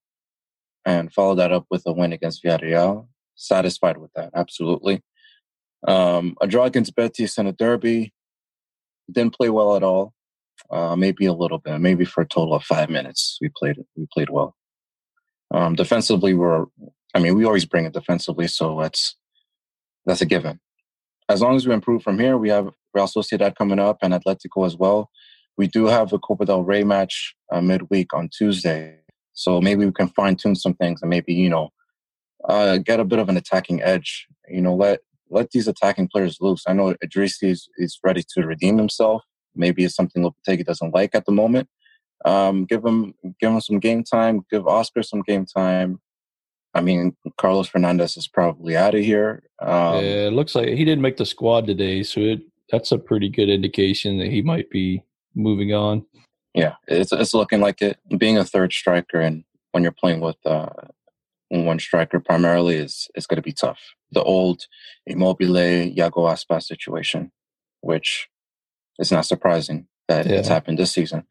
and 0.84 1.12
followed 1.12 1.36
that 1.36 1.52
up 1.52 1.66
with 1.70 1.82
a 1.86 1.92
win 1.92 2.12
against 2.12 2.42
Villarreal. 2.42 3.08
Satisfied 3.34 3.98
with 3.98 4.12
that, 4.14 4.30
absolutely. 4.34 5.02
Um, 5.86 6.36
a 6.40 6.46
draw 6.46 6.64
against 6.64 6.94
Betis 6.96 7.38
in 7.38 7.46
a 7.46 7.52
derby. 7.52 8.12
Didn't 9.10 9.34
play 9.34 9.50
well 9.50 9.76
at 9.76 9.82
all. 9.82 10.14
Uh, 10.70 10.96
maybe 10.96 11.26
a 11.26 11.32
little 11.32 11.58
bit. 11.58 11.78
Maybe 11.80 12.04
for 12.04 12.22
a 12.22 12.26
total 12.26 12.54
of 12.54 12.64
five 12.64 12.88
minutes, 12.88 13.38
we 13.40 13.50
played 13.56 13.76
we 13.94 14.06
played 14.12 14.30
well. 14.30 14.56
Um, 15.52 15.74
defensively, 15.74 16.34
we're. 16.34 16.66
I 17.14 17.18
mean, 17.18 17.34
we 17.36 17.44
always 17.44 17.64
bring 17.64 17.86
it 17.86 17.92
defensively, 17.92 18.48
so 18.48 18.80
that's 18.80 19.16
that's 20.04 20.20
a 20.20 20.26
given. 20.26 20.60
As 21.28 21.42
long 21.42 21.56
as 21.56 21.66
we 21.66 21.74
improve 21.74 22.02
from 22.02 22.18
here, 22.18 22.36
we 22.38 22.50
have 22.50 22.70
Real 22.94 23.06
Sociedad 23.06 23.56
coming 23.56 23.78
up 23.78 23.98
and 24.02 24.14
Atletico 24.14 24.64
as 24.64 24.76
well 24.76 25.10
we 25.56 25.66
do 25.66 25.86
have 25.86 26.12
a 26.12 26.18
Copa 26.18 26.44
del 26.44 26.62
Rey 26.62 26.84
match 26.84 27.34
uh, 27.50 27.60
midweek 27.60 28.12
on 28.14 28.28
Tuesday. 28.28 28.98
So 29.32 29.60
maybe 29.60 29.84
we 29.84 29.92
can 29.92 30.08
fine 30.08 30.36
tune 30.36 30.54
some 30.54 30.74
things 30.74 31.02
and 31.02 31.10
maybe, 31.10 31.34
you 31.34 31.48
know, 31.48 31.70
uh, 32.48 32.78
get 32.78 33.00
a 33.00 33.04
bit 33.04 33.18
of 33.18 33.28
an 33.28 33.36
attacking 33.36 33.82
edge. 33.82 34.26
You 34.48 34.62
know, 34.62 34.74
let 34.74 35.00
let 35.28 35.50
these 35.50 35.68
attacking 35.68 36.08
players 36.08 36.38
loose. 36.40 36.62
I 36.68 36.72
know 36.72 36.94
Idrissi 37.04 37.50
is, 37.50 37.68
is 37.78 37.98
ready 38.04 38.22
to 38.34 38.46
redeem 38.46 38.78
himself. 38.78 39.22
Maybe 39.54 39.84
it's 39.84 39.96
something 39.96 40.22
Lopetegui 40.22 40.64
doesn't 40.64 40.94
like 40.94 41.14
at 41.14 41.26
the 41.26 41.32
moment. 41.32 41.68
Um, 42.24 42.64
give 42.64 42.84
him 42.84 43.14
give 43.40 43.52
him 43.52 43.60
some 43.60 43.80
game 43.80 44.04
time. 44.04 44.42
Give 44.50 44.66
Oscar 44.66 45.02
some 45.02 45.22
game 45.22 45.44
time. 45.44 46.00
I 46.76 46.82
mean, 46.82 47.16
Carlos 47.38 47.68
Fernandez 47.68 48.18
is 48.18 48.28
probably 48.28 48.76
out 48.76 48.94
of 48.94 49.00
here. 49.00 49.42
Um, 49.62 50.04
yeah, 50.04 50.26
it 50.26 50.34
looks 50.34 50.54
like 50.54 50.68
he 50.68 50.84
didn't 50.84 51.00
make 51.00 51.16
the 51.16 51.24
squad 51.24 51.66
today, 51.66 52.02
so 52.02 52.20
it, 52.20 52.42
that's 52.70 52.92
a 52.92 52.98
pretty 52.98 53.30
good 53.30 53.48
indication 53.48 54.18
that 54.18 54.28
he 54.28 54.42
might 54.42 54.68
be 54.68 55.02
moving 55.34 55.72
on. 55.72 56.04
Yeah, 56.52 56.74
it's 56.86 57.12
it's 57.12 57.32
looking 57.32 57.62
like 57.62 57.80
it. 57.80 57.98
Being 58.18 58.36
a 58.36 58.44
third 58.44 58.74
striker 58.74 59.18
and 59.18 59.42
when 59.72 59.84
you're 59.84 59.92
playing 59.92 60.20
with 60.20 60.36
uh, 60.44 60.68
one 61.48 61.78
striker 61.78 62.20
primarily 62.20 62.76
is 62.76 63.08
is 63.14 63.26
going 63.26 63.36
to 63.36 63.42
be 63.42 63.52
tough. 63.52 63.80
The 64.12 64.22
old 64.22 64.66
Immobile 65.06 65.94
Yago 65.94 66.30
Aspas 66.30 66.64
situation, 66.64 67.32
which 67.80 68.28
is 68.98 69.10
not 69.10 69.24
surprising 69.24 69.86
that 70.08 70.26
yeah. 70.26 70.36
it's 70.36 70.48
happened 70.48 70.78
this 70.78 70.92
season. 70.92 71.24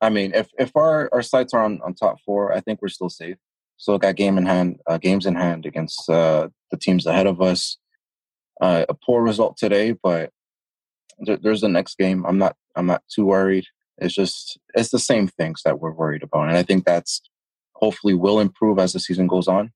I 0.00 0.08
mean, 0.08 0.32
if 0.34 0.48
if 0.58 0.74
our 0.74 1.10
our 1.12 1.22
sights 1.22 1.52
are 1.52 1.62
on 1.62 1.82
on 1.82 1.92
top 1.92 2.16
four, 2.24 2.50
I 2.50 2.60
think 2.60 2.80
we're 2.80 2.88
still 2.88 3.10
safe. 3.10 3.36
Still 3.80 3.96
got 3.96 4.16
game 4.16 4.36
in 4.36 4.44
hand, 4.44 4.78
uh, 4.86 4.98
games 4.98 5.24
in 5.24 5.34
hand 5.34 5.64
against 5.64 6.10
uh, 6.10 6.48
the 6.70 6.76
teams 6.76 7.06
ahead 7.06 7.26
of 7.26 7.40
us. 7.40 7.78
Uh, 8.60 8.84
a 8.90 8.94
poor 8.94 9.22
result 9.22 9.56
today, 9.56 9.92
but 9.92 10.30
there's 11.18 11.62
the 11.62 11.68
next 11.68 11.96
game. 11.96 12.26
I'm 12.26 12.36
not 12.36 12.56
I'm 12.76 12.84
not 12.84 13.02
too 13.08 13.24
worried. 13.24 13.64
It's 13.96 14.14
just 14.14 14.58
it's 14.74 14.90
the 14.90 14.98
same 14.98 15.28
things 15.28 15.62
that 15.64 15.80
we're 15.80 15.92
worried 15.92 16.22
about, 16.22 16.48
and 16.48 16.58
I 16.58 16.62
think 16.62 16.84
that's 16.84 17.22
hopefully 17.72 18.12
will 18.12 18.38
improve 18.38 18.78
as 18.78 18.92
the 18.92 19.00
season 19.00 19.26
goes 19.26 19.48
on. 19.48 19.72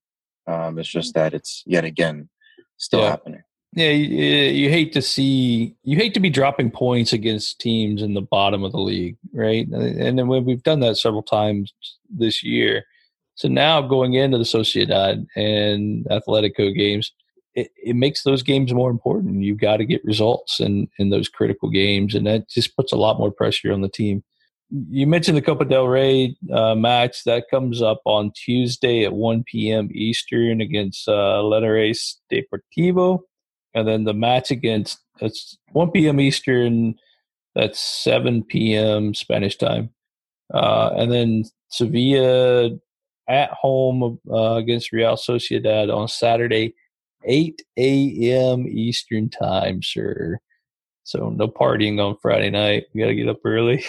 Um, 0.46 0.78
it's 0.78 0.90
just 0.90 1.14
that 1.14 1.32
it's 1.32 1.62
yet 1.64 1.86
again 1.86 2.28
still 2.76 3.00
yeah. 3.00 3.08
happening. 3.08 3.42
Yeah, 3.72 3.88
you, 3.88 4.18
you, 4.50 4.68
hate 4.68 4.92
to 4.92 5.00
see 5.00 5.76
you 5.82 5.96
hate 5.96 6.12
to 6.12 6.20
be 6.20 6.28
dropping 6.28 6.70
points 6.72 7.14
against 7.14 7.58
teams 7.58 8.02
in 8.02 8.12
the 8.12 8.20
bottom 8.20 8.64
of 8.64 8.72
the 8.72 8.80
league, 8.80 9.16
right? 9.32 9.66
And 9.66 10.18
then 10.18 10.28
we've 10.28 10.62
done 10.62 10.80
that 10.80 10.98
several 10.98 11.22
times 11.22 11.72
this 12.14 12.44
year. 12.44 12.84
So 13.34 13.48
now 13.48 13.82
going 13.82 14.14
into 14.14 14.38
the 14.38 14.44
Sociedad 14.44 15.26
and 15.36 16.06
Atletico 16.06 16.74
games, 16.74 17.12
it, 17.54 17.70
it 17.76 17.96
makes 17.96 18.22
those 18.22 18.42
games 18.42 18.72
more 18.72 18.90
important. 18.90 19.42
You've 19.42 19.60
got 19.60 19.78
to 19.78 19.84
get 19.84 20.04
results 20.04 20.60
in, 20.60 20.88
in 20.98 21.10
those 21.10 21.28
critical 21.28 21.70
games, 21.70 22.14
and 22.14 22.26
that 22.26 22.48
just 22.48 22.76
puts 22.76 22.92
a 22.92 22.96
lot 22.96 23.18
more 23.18 23.30
pressure 23.30 23.72
on 23.72 23.80
the 23.80 23.88
team. 23.88 24.22
You 24.90 25.06
mentioned 25.06 25.36
the 25.36 25.42
Copa 25.42 25.64
del 25.64 25.86
Rey 25.86 26.36
uh, 26.52 26.74
match 26.74 27.24
that 27.24 27.50
comes 27.50 27.80
up 27.80 28.00
on 28.04 28.32
Tuesday 28.34 29.04
at 29.04 29.12
1 29.12 29.44
p.m. 29.44 29.88
Eastern 29.92 30.60
against 30.60 31.08
uh, 31.08 31.42
Linares 31.42 32.20
Deportivo, 32.32 33.20
and 33.74 33.86
then 33.86 34.04
the 34.04 34.14
match 34.14 34.50
against 34.50 34.98
it's 35.20 35.56
1 35.72 35.92
p.m. 35.92 36.18
Eastern. 36.18 36.96
That's 37.54 37.78
7 37.78 38.42
p.m. 38.42 39.14
Spanish 39.14 39.56
time, 39.56 39.90
uh, 40.52 40.90
and 40.96 41.12
then 41.12 41.44
Sevilla 41.68 42.70
at 43.28 43.50
home 43.50 44.18
uh, 44.30 44.54
against 44.54 44.92
Real 44.92 45.16
Sociedad 45.16 45.94
on 45.94 46.08
Saturday 46.08 46.74
8 47.24 47.62
a.m. 47.78 48.66
Eastern 48.68 49.30
time, 49.30 49.82
sir. 49.82 50.38
So 51.04 51.30
no 51.30 51.48
partying 51.48 52.00
on 52.00 52.16
Friday 52.20 52.50
night. 52.50 52.84
We 52.92 53.00
got 53.00 53.08
to 53.08 53.14
get 53.14 53.28
up 53.28 53.40
early. 53.44 53.84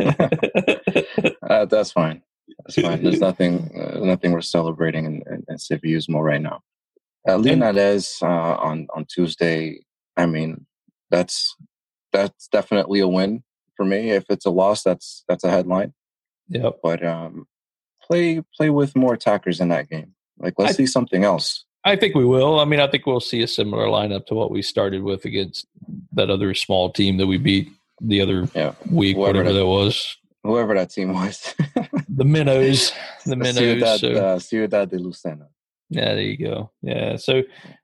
uh, 0.00 1.64
that's 1.66 1.92
fine. 1.92 2.22
That's 2.64 2.74
fine. 2.80 3.02
There's 3.02 3.20
nothing, 3.20 3.70
uh, 3.78 4.00
nothing 4.00 4.32
we're 4.32 4.40
celebrating 4.40 5.06
in, 5.06 5.22
in, 5.26 5.44
in 5.48 5.56
Civismo 5.56 6.22
right 6.22 6.40
now. 6.40 6.60
Uh, 7.26 7.36
Linares 7.36 8.18
uh, 8.22 8.26
on 8.26 8.86
on 8.94 9.04
Tuesday. 9.04 9.80
I 10.16 10.24
mean, 10.26 10.66
that's 11.10 11.54
that's 12.12 12.48
definitely 12.48 13.00
a 13.00 13.08
win 13.08 13.42
for 13.76 13.84
me. 13.84 14.10
If 14.10 14.24
it's 14.30 14.46
a 14.46 14.50
loss, 14.50 14.82
that's 14.82 15.24
that's 15.28 15.44
a 15.44 15.50
headline. 15.50 15.92
Yeah. 16.48 16.70
But 16.82 17.04
um, 17.04 17.46
play 18.08 18.42
play 18.56 18.70
with 18.70 18.96
more 18.96 19.14
attackers 19.14 19.60
in 19.60 19.68
that 19.68 19.88
game. 19.88 20.14
Like 20.38 20.54
let's 20.58 20.72
I, 20.72 20.76
see 20.76 20.86
something 20.86 21.24
else. 21.24 21.64
I 21.84 21.96
think 21.96 22.14
we 22.14 22.24
will. 22.24 22.60
I 22.60 22.64
mean, 22.64 22.80
I 22.80 22.88
think 22.88 23.06
we'll 23.06 23.20
see 23.20 23.42
a 23.42 23.48
similar 23.48 23.86
lineup 23.86 24.26
to 24.26 24.34
what 24.34 24.50
we 24.50 24.62
started 24.62 25.02
with 25.02 25.24
against 25.24 25.66
that 26.12 26.30
other 26.30 26.54
small 26.54 26.90
team 26.90 27.16
that 27.18 27.26
we 27.26 27.38
beat 27.38 27.68
the 28.00 28.20
other 28.20 28.48
Yeah. 28.54 28.74
week, 28.90 29.16
Whoever 29.16 29.38
whatever 29.38 29.52
that- 29.52 29.58
that 29.60 29.66
was. 29.66 30.16
Whoever 30.44 30.74
that 30.74 30.90
team 30.90 31.12
was. 31.12 31.54
The 32.08 32.24
minnows, 32.24 32.92
the 33.26 33.36
minnows. 33.46 33.56
Ciudad, 33.58 34.00
so- 34.00 34.12
uh, 34.12 34.38
Ciudad 34.40 34.90
de 34.90 34.98
Lucena. 34.98 35.46
Yeah, 35.90 36.14
there 36.14 36.20
you 36.22 36.36
go. 36.36 36.70
Yeah. 36.82 37.16
So, 37.16 37.42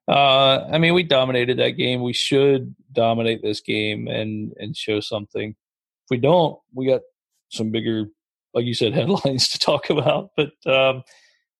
uh, 0.08 0.66
I 0.72 0.78
mean, 0.78 0.92
we 0.92 1.04
dominated 1.04 1.58
that 1.58 1.70
game. 1.70 2.02
We 2.02 2.12
should 2.12 2.74
dominate 2.92 3.42
this 3.42 3.60
game 3.60 4.08
and 4.08 4.52
and 4.58 4.76
show 4.76 4.98
something. 5.00 5.50
If 5.50 6.10
we 6.10 6.18
don't, 6.18 6.58
we 6.74 6.86
got 6.86 7.02
some 7.50 7.70
bigger, 7.70 8.08
like 8.54 8.64
you 8.64 8.74
said, 8.74 8.94
headlines 8.94 9.48
to 9.50 9.58
talk 9.58 9.90
about. 9.90 10.30
But 10.36 10.52
um, 10.66 11.02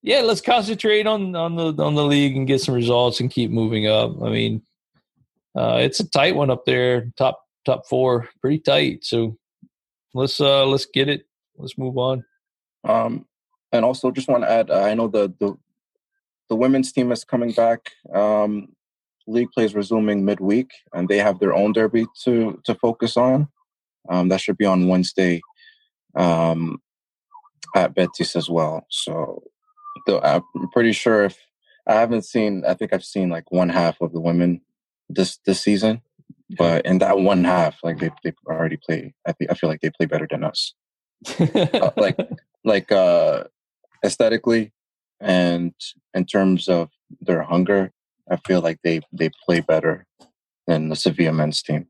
yeah, 0.02 0.20
let's 0.20 0.40
concentrate 0.40 1.06
on 1.06 1.34
on 1.34 1.56
the 1.56 1.82
on 1.82 1.94
the 1.94 2.04
league 2.04 2.36
and 2.36 2.46
get 2.46 2.60
some 2.60 2.74
results 2.74 3.20
and 3.20 3.30
keep 3.30 3.50
moving 3.50 3.86
up. 3.86 4.22
I 4.22 4.30
mean, 4.30 4.62
uh, 5.54 5.78
it's 5.80 6.00
a 6.00 6.08
tight 6.08 6.36
one 6.36 6.50
up 6.50 6.64
there, 6.64 7.12
top 7.16 7.42
top 7.64 7.86
four, 7.86 8.28
pretty 8.40 8.58
tight. 8.58 9.04
So 9.04 9.36
let's 10.14 10.40
uh 10.40 10.66
let's 10.66 10.86
get 10.86 11.08
it. 11.08 11.26
Let's 11.56 11.78
move 11.78 11.96
on. 11.98 12.24
Um, 12.84 13.26
and 13.72 13.84
also, 13.84 14.10
just 14.10 14.28
want 14.28 14.44
to 14.44 14.50
add, 14.50 14.70
uh, 14.70 14.82
I 14.82 14.94
know 14.94 15.08
the, 15.08 15.32
the 15.40 15.56
the 16.48 16.56
women's 16.56 16.92
team 16.92 17.10
is 17.10 17.24
coming 17.24 17.52
back. 17.52 17.90
Um, 18.12 18.68
league 19.26 19.50
plays 19.52 19.74
resuming 19.74 20.24
midweek, 20.24 20.70
and 20.92 21.08
they 21.08 21.18
have 21.18 21.38
their 21.38 21.54
own 21.54 21.72
derby 21.72 22.06
to 22.24 22.60
to 22.64 22.74
focus 22.74 23.16
on. 23.16 23.48
Um, 24.08 24.28
that 24.28 24.40
should 24.40 24.58
be 24.58 24.66
on 24.66 24.86
Wednesday 24.86 25.40
um, 26.14 26.80
at 27.74 27.94
Betis 27.94 28.36
as 28.36 28.48
well. 28.48 28.86
So 28.90 29.42
the, 30.06 30.20
I'm 30.20 30.42
pretty 30.72 30.92
sure 30.92 31.24
if 31.24 31.38
I 31.86 31.94
haven't 31.94 32.24
seen, 32.24 32.64
I 32.66 32.74
think 32.74 32.92
I've 32.92 33.04
seen 33.04 33.28
like 33.28 33.50
one 33.50 33.68
half 33.68 34.00
of 34.00 34.12
the 34.12 34.20
women 34.20 34.60
this 35.08 35.38
this 35.46 35.60
season. 35.60 36.02
But 36.58 36.84
in 36.84 36.98
that 36.98 37.18
one 37.18 37.44
half, 37.44 37.78
like 37.82 37.98
they 37.98 38.10
they 38.22 38.32
already 38.46 38.76
play. 38.76 39.14
I 39.26 39.32
think 39.32 39.50
I 39.50 39.54
feel 39.54 39.70
like 39.70 39.80
they 39.80 39.90
play 39.90 40.06
better 40.06 40.26
than 40.30 40.44
us 40.44 40.74
uh, 41.38 41.90
like 41.96 42.18
like 42.64 42.92
uh 42.92 43.44
aesthetically 44.04 44.72
and 45.20 45.74
in 46.12 46.24
terms 46.24 46.68
of 46.68 46.90
their 47.20 47.42
hunger 47.42 47.92
i 48.30 48.36
feel 48.36 48.60
like 48.60 48.78
they 48.82 49.00
they 49.12 49.30
play 49.44 49.60
better 49.60 50.06
than 50.66 50.88
the 50.88 50.96
sevilla 50.96 51.32
men's 51.32 51.62
team 51.62 51.86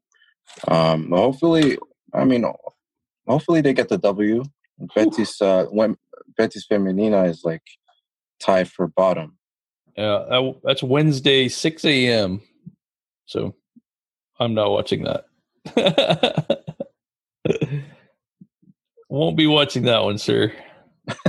um 0.68 1.10
hopefully 1.10 1.78
i 2.12 2.24
mean 2.24 2.44
hopefully 3.26 3.60
they 3.60 3.72
get 3.72 3.88
the 3.88 3.98
w 3.98 4.44
betis 4.94 5.40
uh 5.40 5.64
when 5.66 5.96
betis 6.37 6.66
femenina 6.70 7.28
is 7.28 7.42
like 7.44 7.62
tied 8.40 8.68
for 8.68 8.87
bottom 8.88 9.37
Yeah, 9.96 10.24
that, 10.28 10.60
that's 10.64 10.82
Wednesday, 10.82 11.48
6 11.48 11.84
a.m. 11.84 12.40
So 13.26 13.54
I'm 14.40 14.54
not 14.54 14.70
watching 14.70 15.04
that. 15.04 15.26
Won't 19.08 19.37
be 19.37 19.46
watching 19.46 19.84
that 19.84 20.02
one, 20.02 20.18
sir. 20.18 20.52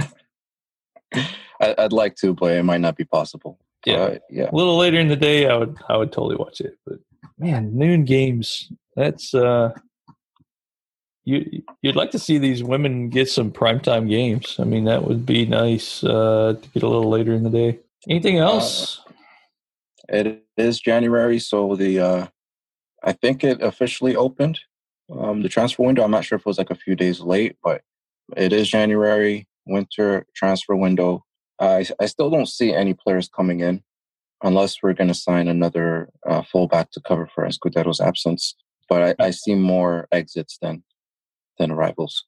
I, 1.62 1.74
i'd 1.78 1.94
like 1.94 2.16
to 2.18 2.34
but 2.34 2.52
it 2.52 2.64
might 2.64 2.82
not 2.82 2.98
be 2.98 3.06
possible 3.06 3.60
Yeah. 3.86 4.10
But, 4.10 4.22
yeah 4.30 4.50
A 4.52 4.56
little 4.56 4.78
later 4.78 5.00
in 5.00 5.08
the 5.08 5.16
day, 5.16 5.48
I 5.48 5.56
would 5.58 5.78
I 5.88 5.96
would 5.98 6.12
totally 6.12 6.36
watch 6.36 6.60
it. 6.62 6.78
But 6.86 7.00
man, 7.38 7.76
noon 7.78 8.04
games. 8.06 8.72
That's 8.96 9.34
uh, 9.34 9.72
you 11.26 11.64
you'd 11.82 11.96
like 11.96 12.12
to 12.12 12.20
see 12.20 12.38
these 12.38 12.64
women 12.64 13.10
get 13.10 13.30
some 13.30 13.52
primetime 13.52 14.08
games. 14.08 14.56
I 14.60 14.64
mean, 14.64 14.86
that 14.86 15.04
would 15.04 15.26
be 15.26 15.46
nice 15.46 16.04
uh, 16.04 16.56
to 16.62 16.70
get 16.70 16.84
a 16.84 16.88
little 16.88 17.10
later 17.10 17.34
in 17.34 17.44
the 17.44 17.50
day. 17.50 17.80
Anything 18.08 18.38
else? 18.38 19.02
It 20.08 20.46
is 20.56 20.80
January, 20.80 21.40
so 21.40 21.76
the 21.76 22.00
uh, 22.00 22.28
I 23.04 23.12
think 23.12 23.44
it 23.44 23.62
officially 23.62 24.16
opened 24.16 24.60
um, 25.12 25.42
the 25.42 25.50
transfer 25.50 25.84
window. 25.84 26.04
I'm 26.04 26.12
not 26.12 26.26
sure 26.26 26.36
if 26.36 26.42
it 26.42 26.46
was 26.46 26.60
like 26.60 26.70
a 26.70 26.76
few 26.76 26.96
days 26.96 27.20
late, 27.20 27.58
but 27.64 27.82
it 28.38 28.54
is 28.54 28.70
January 28.70 29.48
winter 29.66 30.28
transfer 30.36 30.76
window. 30.76 31.26
I 31.60 31.88
I 32.00 32.06
still 32.06 32.30
don't 32.30 32.48
see 32.48 32.72
any 32.72 32.94
players 32.94 33.28
coming 33.28 33.62
in 33.62 33.84
unless 34.44 34.84
we're 34.84 34.94
going 34.94 35.08
to 35.08 35.16
sign 35.16 35.48
another 35.48 36.10
uh, 36.28 36.44
fullback 36.44 36.92
to 36.92 37.02
cover 37.02 37.28
for 37.34 37.46
Escudero's 37.46 38.00
absence. 38.00 38.54
But 38.88 39.18
I, 39.20 39.26
I 39.26 39.32
see 39.32 39.56
more 39.56 40.08
exits 40.12 40.60
than 40.62 40.84
than 41.58 41.72
arrivals. 41.72 42.26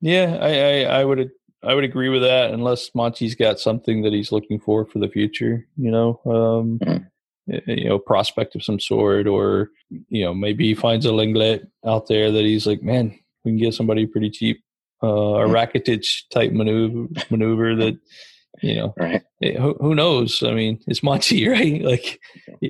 Yeah, 0.00 0.38
I, 0.40 0.50
I, 0.50 1.00
I 1.00 1.04
would 1.04 1.30
I 1.64 1.74
would 1.74 1.84
agree 1.84 2.08
with 2.08 2.22
that 2.22 2.50
unless 2.52 2.90
Monchi's 2.94 3.34
got 3.36 3.60
something 3.60 4.02
that 4.02 4.12
he's 4.12 4.32
looking 4.32 4.58
for 4.58 4.84
for 4.86 4.98
the 4.98 5.08
future. 5.08 5.66
You 5.76 5.90
know, 5.90 6.20
um, 6.26 6.78
Mhm. 6.80 7.06
you 7.66 7.88
know, 7.88 7.98
prospect 7.98 8.54
of 8.56 8.64
some 8.64 8.80
sort, 8.80 9.26
or 9.28 9.70
you 10.08 10.24
know, 10.24 10.34
maybe 10.34 10.64
he 10.66 10.74
finds 10.74 11.06
a 11.06 11.10
Lenglet 11.12 11.66
out 11.86 12.08
there 12.08 12.30
that 12.32 12.44
he's 12.44 12.66
like, 12.66 12.82
man, 12.82 13.16
we 13.44 13.52
can 13.52 13.58
get 13.58 13.74
somebody 13.74 14.06
pretty 14.06 14.30
cheap, 14.30 14.60
uh, 15.02 15.06
a 15.06 15.46
Mhm. 15.46 15.52
Rakitic 15.52 16.04
type 16.30 16.52
maneuver 16.52 17.08
maneuver 17.30 17.76
that. 17.76 17.98
You 18.60 18.76
know, 18.76 18.94
Right, 18.98 19.22
eh, 19.42 19.58
who, 19.58 19.74
who 19.80 19.94
knows? 19.94 20.42
I 20.42 20.52
mean, 20.52 20.78
it's 20.86 21.02
Monty, 21.02 21.48
right? 21.48 21.80
Like, 21.82 22.20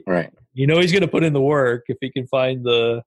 right. 0.06 0.30
you 0.54 0.66
know, 0.66 0.78
he's 0.78 0.92
going 0.92 1.02
to 1.02 1.08
put 1.08 1.24
in 1.24 1.32
the 1.32 1.40
work 1.40 1.84
if 1.88 1.98
he 2.00 2.08
can 2.10 2.26
find 2.28 2.64
the 2.64 3.02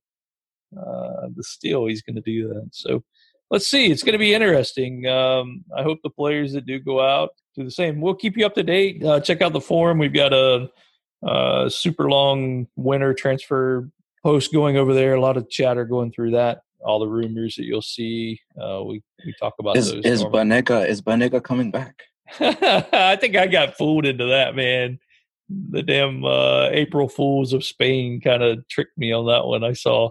uh, 0.78 1.28
the 1.36 1.44
steal. 1.44 1.86
He's 1.88 2.02
going 2.02 2.16
to 2.16 2.22
do 2.22 2.48
that. 2.50 2.70
So 2.72 3.04
let's 3.50 3.68
see. 3.68 3.92
It's 3.92 4.04
going 4.04 4.14
to 4.14 4.20
be 4.20 4.34
interesting. 4.34 5.08
Um, 5.08 5.64
I 5.76 5.84
hope 5.84 6.00
the 6.04 6.10
players 6.10 6.54
that 6.54 6.66
do 6.66 6.80
go 6.80 7.02
out 7.02 7.30
do 7.56 7.64
the 7.64 7.72
same. 7.72 8.02
We'll 8.02 8.16
keep 8.16 8.38
you 8.38 8.46
up 8.46 8.54
to 8.56 8.64
date. 8.64 9.04
Uh, 9.04 9.20
check 9.20 9.42
out 9.42 9.54
the 9.54 9.62
forum. 9.62 9.98
We've 9.98 10.14
got 10.14 10.34
a, 10.34 10.70
a 11.24 11.70
super 11.70 12.10
long 12.10 12.68
winter 12.76 13.14
transfer 13.14 13.90
post 14.24 14.52
going 14.52 14.78
over 14.78 14.94
there. 14.94 15.16
A 15.16 15.22
lot 15.22 15.38
of 15.38 15.50
chatter 15.50 15.86
going 15.86 16.12
through 16.12 16.32
that. 16.32 16.62
All 16.84 17.00
the 17.00 17.08
rumors 17.08 17.56
that 17.56 17.66
you'll 17.66 17.82
see. 17.82 18.40
Uh, 18.62 18.84
we 18.84 19.02
we 19.26 19.34
talk 19.40 19.54
about 19.60 19.78
Is 19.78 19.92
those. 19.92 20.06
is 20.06 20.22
normally. 20.22 20.40
Banega 20.40 20.88
is 20.88 21.02
Banega 21.02 21.44
coming 21.44 21.72
back? 21.72 22.04
I 22.40 23.18
think 23.20 23.36
I 23.36 23.48
got 23.48 23.78
fooled 23.78 24.06
into 24.06 24.26
that, 24.26 24.56
man. 24.56 25.00
The 25.50 25.84
damn 25.84 26.26
uh, 26.26 26.70
April 26.72 27.08
Fools 27.08 27.54
of 27.54 27.64
Spain 27.64 28.20
kind 28.20 28.44
of 28.44 28.68
tricked 28.68 28.98
me 28.98 29.12
on 29.14 29.28
that 29.28 29.46
one. 29.46 29.64
I 29.64 29.74
saw 29.74 30.10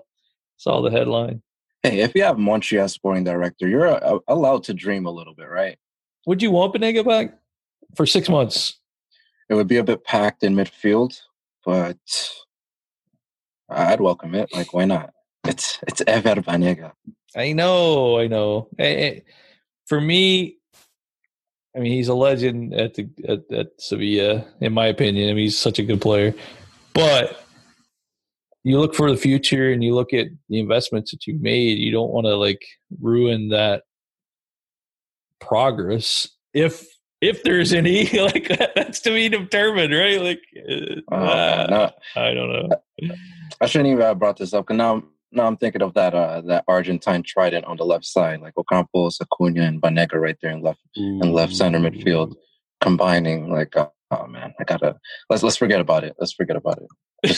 saw 0.56 0.80
the 0.82 0.90
headline. 0.90 1.42
Hey, 1.82 2.00
if 2.00 2.14
you 2.14 2.22
have 2.22 2.38
Montreal 2.38 2.88
sporting 2.88 3.24
director, 3.24 3.68
you're 3.68 3.88
uh, 3.88 4.18
allowed 4.28 4.64
to 4.64 4.74
dream 4.74 5.06
a 5.06 5.10
little 5.10 5.34
bit, 5.34 5.48
right? 5.50 5.76
Would 6.26 6.42
you 6.42 6.50
want 6.50 6.74
Banega 6.74 7.04
back 7.04 7.38
for 7.94 8.06
six 8.06 8.28
months? 8.28 8.78
It 9.50 9.54
would 9.54 9.68
be 9.68 9.76
a 9.76 9.84
bit 9.84 10.04
packed 10.04 10.42
in 10.42 10.54
midfield, 10.54 11.20
but 11.66 11.98
I'd 13.68 14.00
welcome 14.00 14.34
it. 14.34 14.48
Like, 14.54 14.72
why 14.72 14.86
not? 14.86 15.12
It's 15.44 15.78
it's 15.86 16.02
Ever 16.06 16.36
Banega. 16.36 16.92
I 17.36 17.52
know, 17.52 18.18
I 18.18 18.28
know. 18.28 18.68
Eh, 18.78 18.84
eh, 18.84 19.20
For 19.86 20.00
me, 20.00 20.56
I 21.76 21.80
mean, 21.80 21.92
he's 21.92 22.08
a 22.08 22.14
legend 22.14 22.72
at 22.72 22.94
the 22.94 23.08
at, 23.28 23.52
at 23.52 23.66
Sevilla, 23.78 24.46
in 24.60 24.72
my 24.72 24.86
opinion. 24.86 25.28
I 25.28 25.34
mean, 25.34 25.44
he's 25.44 25.58
such 25.58 25.78
a 25.78 25.82
good 25.82 26.00
player. 26.00 26.34
But 26.94 27.43
you 28.64 28.80
look 28.80 28.94
for 28.94 29.10
the 29.10 29.16
future 29.16 29.70
and 29.70 29.84
you 29.84 29.94
look 29.94 30.12
at 30.12 30.28
the 30.48 30.58
investments 30.58 31.10
that 31.10 31.26
you've 31.26 31.42
made. 31.42 31.78
You 31.78 31.92
don't 31.92 32.10
want 32.10 32.26
to 32.26 32.34
like 32.34 32.64
ruin 33.00 33.50
that 33.50 33.82
progress 35.38 36.28
if 36.54 36.86
if 37.20 37.42
there's 37.42 37.72
any. 37.72 38.08
Like 38.24 38.48
that's 38.74 39.00
to 39.00 39.10
be 39.10 39.28
determined, 39.28 39.94
right? 39.94 40.20
Like 40.20 40.42
uh, 41.12 41.14
Uh, 41.14 41.66
no, 41.68 41.90
I 42.16 42.32
don't 42.32 42.50
know. 42.50 42.68
I 43.60 43.66
shouldn't 43.66 43.90
even 43.90 44.00
have 44.00 44.18
brought 44.18 44.38
this 44.38 44.54
up 44.54 44.66
because 44.66 44.78
now 44.78 45.02
now 45.30 45.46
I'm 45.46 45.58
thinking 45.58 45.82
of 45.82 45.92
that 45.94 46.14
uh 46.14 46.40
that 46.46 46.64
Argentine 46.66 47.22
trident 47.22 47.66
on 47.66 47.76
the 47.76 47.84
left 47.84 48.06
side, 48.06 48.40
like 48.40 48.54
Ocampos, 48.54 49.20
Acuna, 49.20 49.62
and 49.62 49.82
Banega 49.82 50.14
right 50.14 50.38
there 50.40 50.52
in 50.52 50.62
left 50.62 50.80
in 50.96 51.32
left 51.32 51.54
center 51.54 51.78
midfield, 51.78 52.34
combining. 52.80 53.50
Like, 53.50 53.76
uh, 53.76 53.88
oh 54.10 54.26
man, 54.26 54.54
I 54.58 54.64
gotta 54.64 54.96
let's 55.28 55.42
let's 55.42 55.56
forget 55.56 55.80
about 55.82 56.04
it. 56.04 56.16
Let's 56.18 56.32
forget 56.32 56.56
about 56.56 56.78
it. 56.78 56.88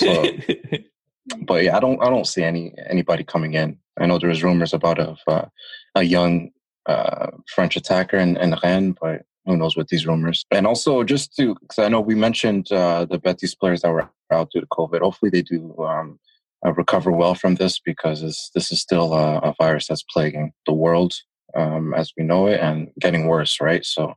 Uh, 0.03 0.79
but 1.43 1.65
yeah, 1.65 1.77
I 1.77 1.81
don't 1.81 2.03
I 2.03 2.09
don't 2.09 2.27
see 2.27 2.43
any 2.43 2.75
anybody 2.89 3.25
coming 3.25 3.55
in. 3.55 3.79
I 3.99 4.07
know 4.07 4.19
there 4.19 4.29
was 4.29 4.43
rumors 4.43 4.73
about 4.73 4.99
a 4.99 5.17
uh, 5.27 5.47
a 5.95 6.03
young 6.03 6.51
uh, 6.87 7.31
French 7.49 7.77
attacker 7.77 8.17
in, 8.17 8.37
in 8.37 8.55
Rennes, 8.63 8.97
but 9.01 9.23
who 9.45 9.57
knows 9.57 9.77
with 9.77 9.89
these 9.89 10.07
rumors. 10.07 10.45
And 10.51 10.67
also 10.67 11.03
just 11.05 11.35
to 11.37 11.55
because 11.61 11.79
I 11.79 11.89
know 11.89 12.01
we 12.01 12.15
mentioned 12.15 12.71
uh, 12.71 13.07
the 13.07 13.19
Betis 13.19 13.55
players 13.55 13.83
that 13.83 13.93
were 13.93 14.09
out 14.31 14.51
due 14.51 14.61
to 14.61 14.67
COVID. 14.67 15.01
Hopefully 15.01 15.31
they 15.31 15.43
do 15.43 15.77
um, 15.79 16.19
uh, 16.65 16.73
recover 16.73 17.13
well 17.13 17.35
from 17.35 17.57
this 17.57 17.81
because 17.81 18.21
this 18.23 18.51
this 18.55 18.71
is 18.71 18.81
still 18.81 19.15
a, 19.15 19.39
a 19.39 19.55
virus 19.59 19.89
that's 19.89 20.05
plaguing 20.05 20.53
the 20.67 20.73
world 20.73 21.15
um, 21.55 21.95
as 21.95 22.13
we 22.17 22.25
know 22.25 22.47
it 22.47 22.61
and 22.61 22.91
getting 23.01 23.27
worse. 23.27 23.61
Right, 23.61 23.85
so. 23.85 24.15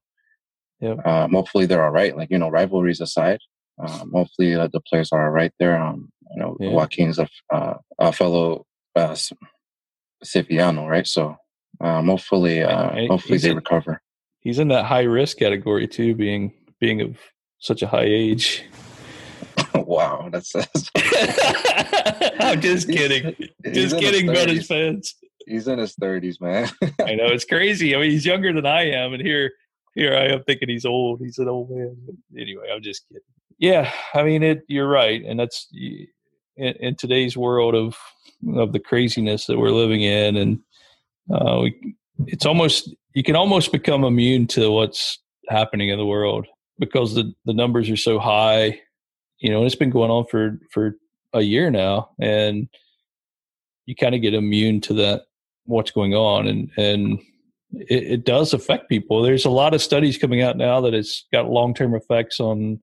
Yep. 0.81 1.05
Um, 1.05 1.33
hopefully 1.33 1.65
they're 1.65 1.83
all 1.83 1.91
right. 1.91 2.15
Like 2.15 2.31
you 2.31 2.37
know, 2.37 2.47
rivalries 2.47 3.01
aside, 3.01 3.41
um, 3.79 4.11
hopefully 4.13 4.55
uh, 4.55 4.69
the 4.71 4.79
players 4.79 5.11
are 5.11 5.25
all 5.25 5.31
right 5.31 5.51
there. 5.59 5.77
Um, 5.77 6.09
you 6.33 6.39
know, 6.41 6.57
Yeah. 6.59 6.69
Joaquin's 6.71 7.19
a, 7.19 7.27
uh, 7.53 7.75
a 7.99 8.11
fellow 8.11 8.65
uh, 8.95 9.15
right? 10.87 11.07
So 11.07 11.35
um, 11.81 12.07
hopefully, 12.07 12.61
uh, 12.63 12.91
Hey, 12.93 13.07
hopefully 13.07 13.37
they 13.39 13.51
a- 13.51 13.55
recover. 13.55 14.01
he's 14.41 14.59
in 14.59 14.67
that 14.69 14.85
high 14.85 15.03
risk 15.03 15.37
category 15.37 15.87
too, 15.87 16.15
being 16.15 16.53
being 16.79 17.01
of 17.01 17.17
such 17.59 17.81
a 17.81 17.87
high 17.87 18.05
age. 18.05 18.63
wow, 19.75 20.29
that's. 20.31 20.53
that's 20.53 20.89
I'm 22.39 22.61
just 22.61 22.87
kidding. 22.89 23.35
he's 23.63 23.91
Just 23.91 23.95
in 23.95 24.01
his 24.01 24.11
kidding, 24.11 24.27
30s. 24.27 24.65
fans. 24.65 25.15
He's 25.45 25.67
in 25.67 25.79
his 25.79 25.93
thirties, 25.95 26.39
man. 26.39 26.69
I 27.01 27.15
know 27.15 27.25
it's 27.27 27.45
crazy. 27.45 27.95
I 27.95 27.99
mean, 27.99 28.11
he's 28.11 28.25
younger 28.25 28.53
than 28.53 28.65
I 28.65 28.91
am, 28.91 29.13
and 29.13 29.21
here, 29.21 29.51
here 29.95 30.15
I 30.15 30.25
am 30.27 30.43
thinking 30.43 30.69
he's 30.69 30.85
old. 30.85 31.21
He's 31.21 31.37
an 31.39 31.47
old 31.49 31.71
man. 31.71 31.95
But 32.05 32.15
anyway, 32.39 32.67
I'm 32.73 32.81
just 32.83 33.07
kidding. 33.07 33.23
Yeah, 33.57 33.91
I 34.13 34.23
mean, 34.23 34.43
it. 34.43 34.63
You're 34.67 34.87
right, 34.87 35.23
and 35.25 35.39
that's 35.39 35.67
in, 36.59 36.73
in 36.79 36.95
today's 36.95 37.37
world 37.37 37.75
of 37.75 37.95
of 38.55 38.73
the 38.73 38.79
craziness 38.79 39.45
that 39.47 39.57
we're 39.57 39.71
living 39.71 40.01
in, 40.01 40.37
and 40.37 40.59
uh, 41.33 41.59
we, 41.63 41.95
it's 42.27 42.45
almost 42.45 42.93
you 43.13 43.23
can 43.23 43.35
almost 43.35 43.71
become 43.71 44.03
immune 44.03 44.47
to 44.47 44.71
what's 44.71 45.19
happening 45.47 45.89
in 45.89 45.97
the 45.97 46.05
world 46.05 46.45
because 46.77 47.15
the 47.15 47.33
the 47.45 47.53
numbers 47.53 47.89
are 47.89 47.97
so 47.97 48.19
high. 48.19 48.79
You 49.39 49.51
know, 49.51 49.57
and 49.57 49.65
it's 49.65 49.75
been 49.75 49.89
going 49.89 50.11
on 50.11 50.25
for 50.25 50.59
for 50.71 50.95
a 51.33 51.41
year 51.41 51.71
now, 51.71 52.09
and 52.19 52.67
you 53.85 53.95
kind 53.95 54.13
of 54.13 54.21
get 54.21 54.33
immune 54.33 54.81
to 54.81 54.93
that 54.95 55.23
what's 55.65 55.91
going 55.91 56.13
on. 56.13 56.47
And 56.47 56.69
and 56.77 57.19
it, 57.71 58.03
it, 58.11 58.25
does 58.25 58.53
affect 58.53 58.89
people. 58.89 59.21
There's 59.21 59.45
a 59.45 59.49
lot 59.49 59.73
of 59.73 59.81
studies 59.81 60.17
coming 60.17 60.41
out 60.41 60.57
now 60.57 60.81
that 60.81 60.93
it's 60.93 61.25
got 61.31 61.49
long-term 61.49 61.93
effects 61.93 62.39
on 62.39 62.81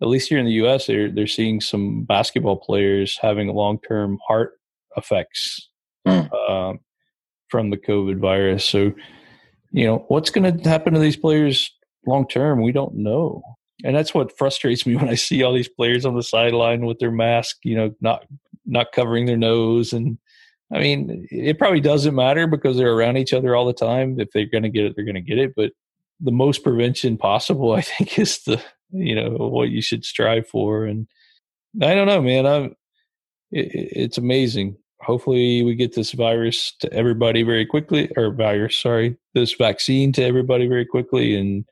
at 0.00 0.08
least 0.08 0.28
here 0.28 0.38
in 0.38 0.46
the 0.46 0.52
us 0.52 0.86
they're 0.86 1.10
they're 1.10 1.26
seeing 1.26 1.60
some 1.60 2.04
basketball 2.04 2.56
players 2.56 3.18
having 3.20 3.48
long-term 3.48 4.18
heart 4.26 4.54
effects 4.96 5.68
Mm. 6.06 6.32
um, 6.48 6.78
from 7.48 7.70
the 7.70 7.76
covid 7.76 8.18
virus 8.18 8.64
so 8.64 8.92
you 9.72 9.86
know 9.86 10.04
what's 10.08 10.30
going 10.30 10.58
to 10.58 10.68
happen 10.68 10.94
to 10.94 11.00
these 11.00 11.16
players 11.16 11.70
long 12.06 12.26
term 12.26 12.62
we 12.62 12.72
don't 12.72 12.94
know 12.94 13.42
and 13.84 13.94
that's 13.94 14.14
what 14.14 14.36
frustrates 14.38 14.86
me 14.86 14.96
when 14.96 15.08
i 15.08 15.14
see 15.14 15.42
all 15.42 15.52
these 15.52 15.68
players 15.68 16.06
on 16.06 16.14
the 16.14 16.22
sideline 16.22 16.86
with 16.86 16.98
their 16.98 17.10
mask 17.10 17.58
you 17.64 17.76
know 17.76 17.92
not 18.00 18.24
not 18.64 18.92
covering 18.92 19.26
their 19.26 19.36
nose 19.36 19.92
and 19.92 20.18
I 20.72 20.80
mean, 20.80 21.26
it 21.30 21.58
probably 21.58 21.80
doesn't 21.80 22.14
matter 22.14 22.46
because 22.46 22.76
they're 22.76 22.92
around 22.92 23.16
each 23.16 23.32
other 23.32 23.56
all 23.56 23.64
the 23.64 23.72
time. 23.72 24.20
If 24.20 24.30
they're 24.32 24.44
going 24.44 24.64
to 24.64 24.68
get 24.68 24.84
it, 24.84 24.94
they're 24.94 25.04
going 25.04 25.14
to 25.14 25.20
get 25.22 25.38
it. 25.38 25.54
But 25.56 25.72
the 26.20 26.30
most 26.30 26.62
prevention 26.62 27.16
possible, 27.16 27.72
I 27.74 27.80
think, 27.80 28.18
is 28.18 28.42
the 28.42 28.62
you 28.90 29.14
know 29.14 29.30
what 29.30 29.70
you 29.70 29.82
should 29.82 30.04
strive 30.04 30.46
for. 30.46 30.84
And 30.84 31.06
I 31.82 31.94
don't 31.94 32.06
know, 32.06 32.22
man. 32.22 32.46
I'm. 32.46 32.64
It, 33.50 33.70
it's 33.72 34.18
amazing. 34.18 34.76
Hopefully, 35.00 35.62
we 35.62 35.74
get 35.74 35.94
this 35.94 36.12
virus 36.12 36.74
to 36.80 36.92
everybody 36.92 37.42
very 37.42 37.64
quickly, 37.64 38.10
or 38.16 38.32
virus, 38.32 38.78
sorry, 38.78 39.16
this 39.34 39.54
vaccine 39.54 40.12
to 40.12 40.24
everybody 40.24 40.66
very 40.66 40.84
quickly, 40.84 41.36
and 41.36 41.64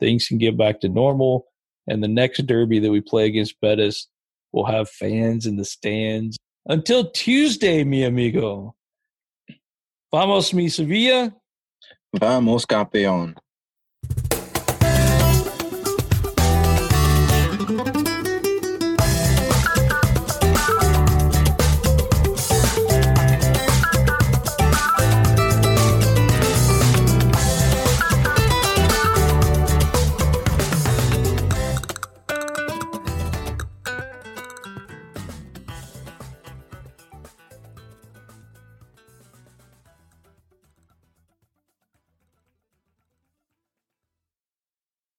things 0.00 0.26
can 0.26 0.38
get 0.38 0.56
back 0.56 0.80
to 0.80 0.88
normal. 0.88 1.46
And 1.86 2.02
the 2.02 2.08
next 2.08 2.46
derby 2.46 2.78
that 2.80 2.90
we 2.90 3.00
play 3.00 3.26
against 3.26 3.60
Betis, 3.60 4.08
we'll 4.52 4.64
have 4.64 4.88
fans 4.88 5.46
in 5.46 5.56
the 5.56 5.64
stands 5.64 6.36
until 6.66 7.10
Tuesday, 7.10 7.84
mi 7.84 8.04
amigo. 8.04 8.74
Vamos, 10.10 10.52
mi 10.52 10.68
Sevilla. 10.68 11.34
Vamos, 12.18 12.64
campeón. 12.64 13.34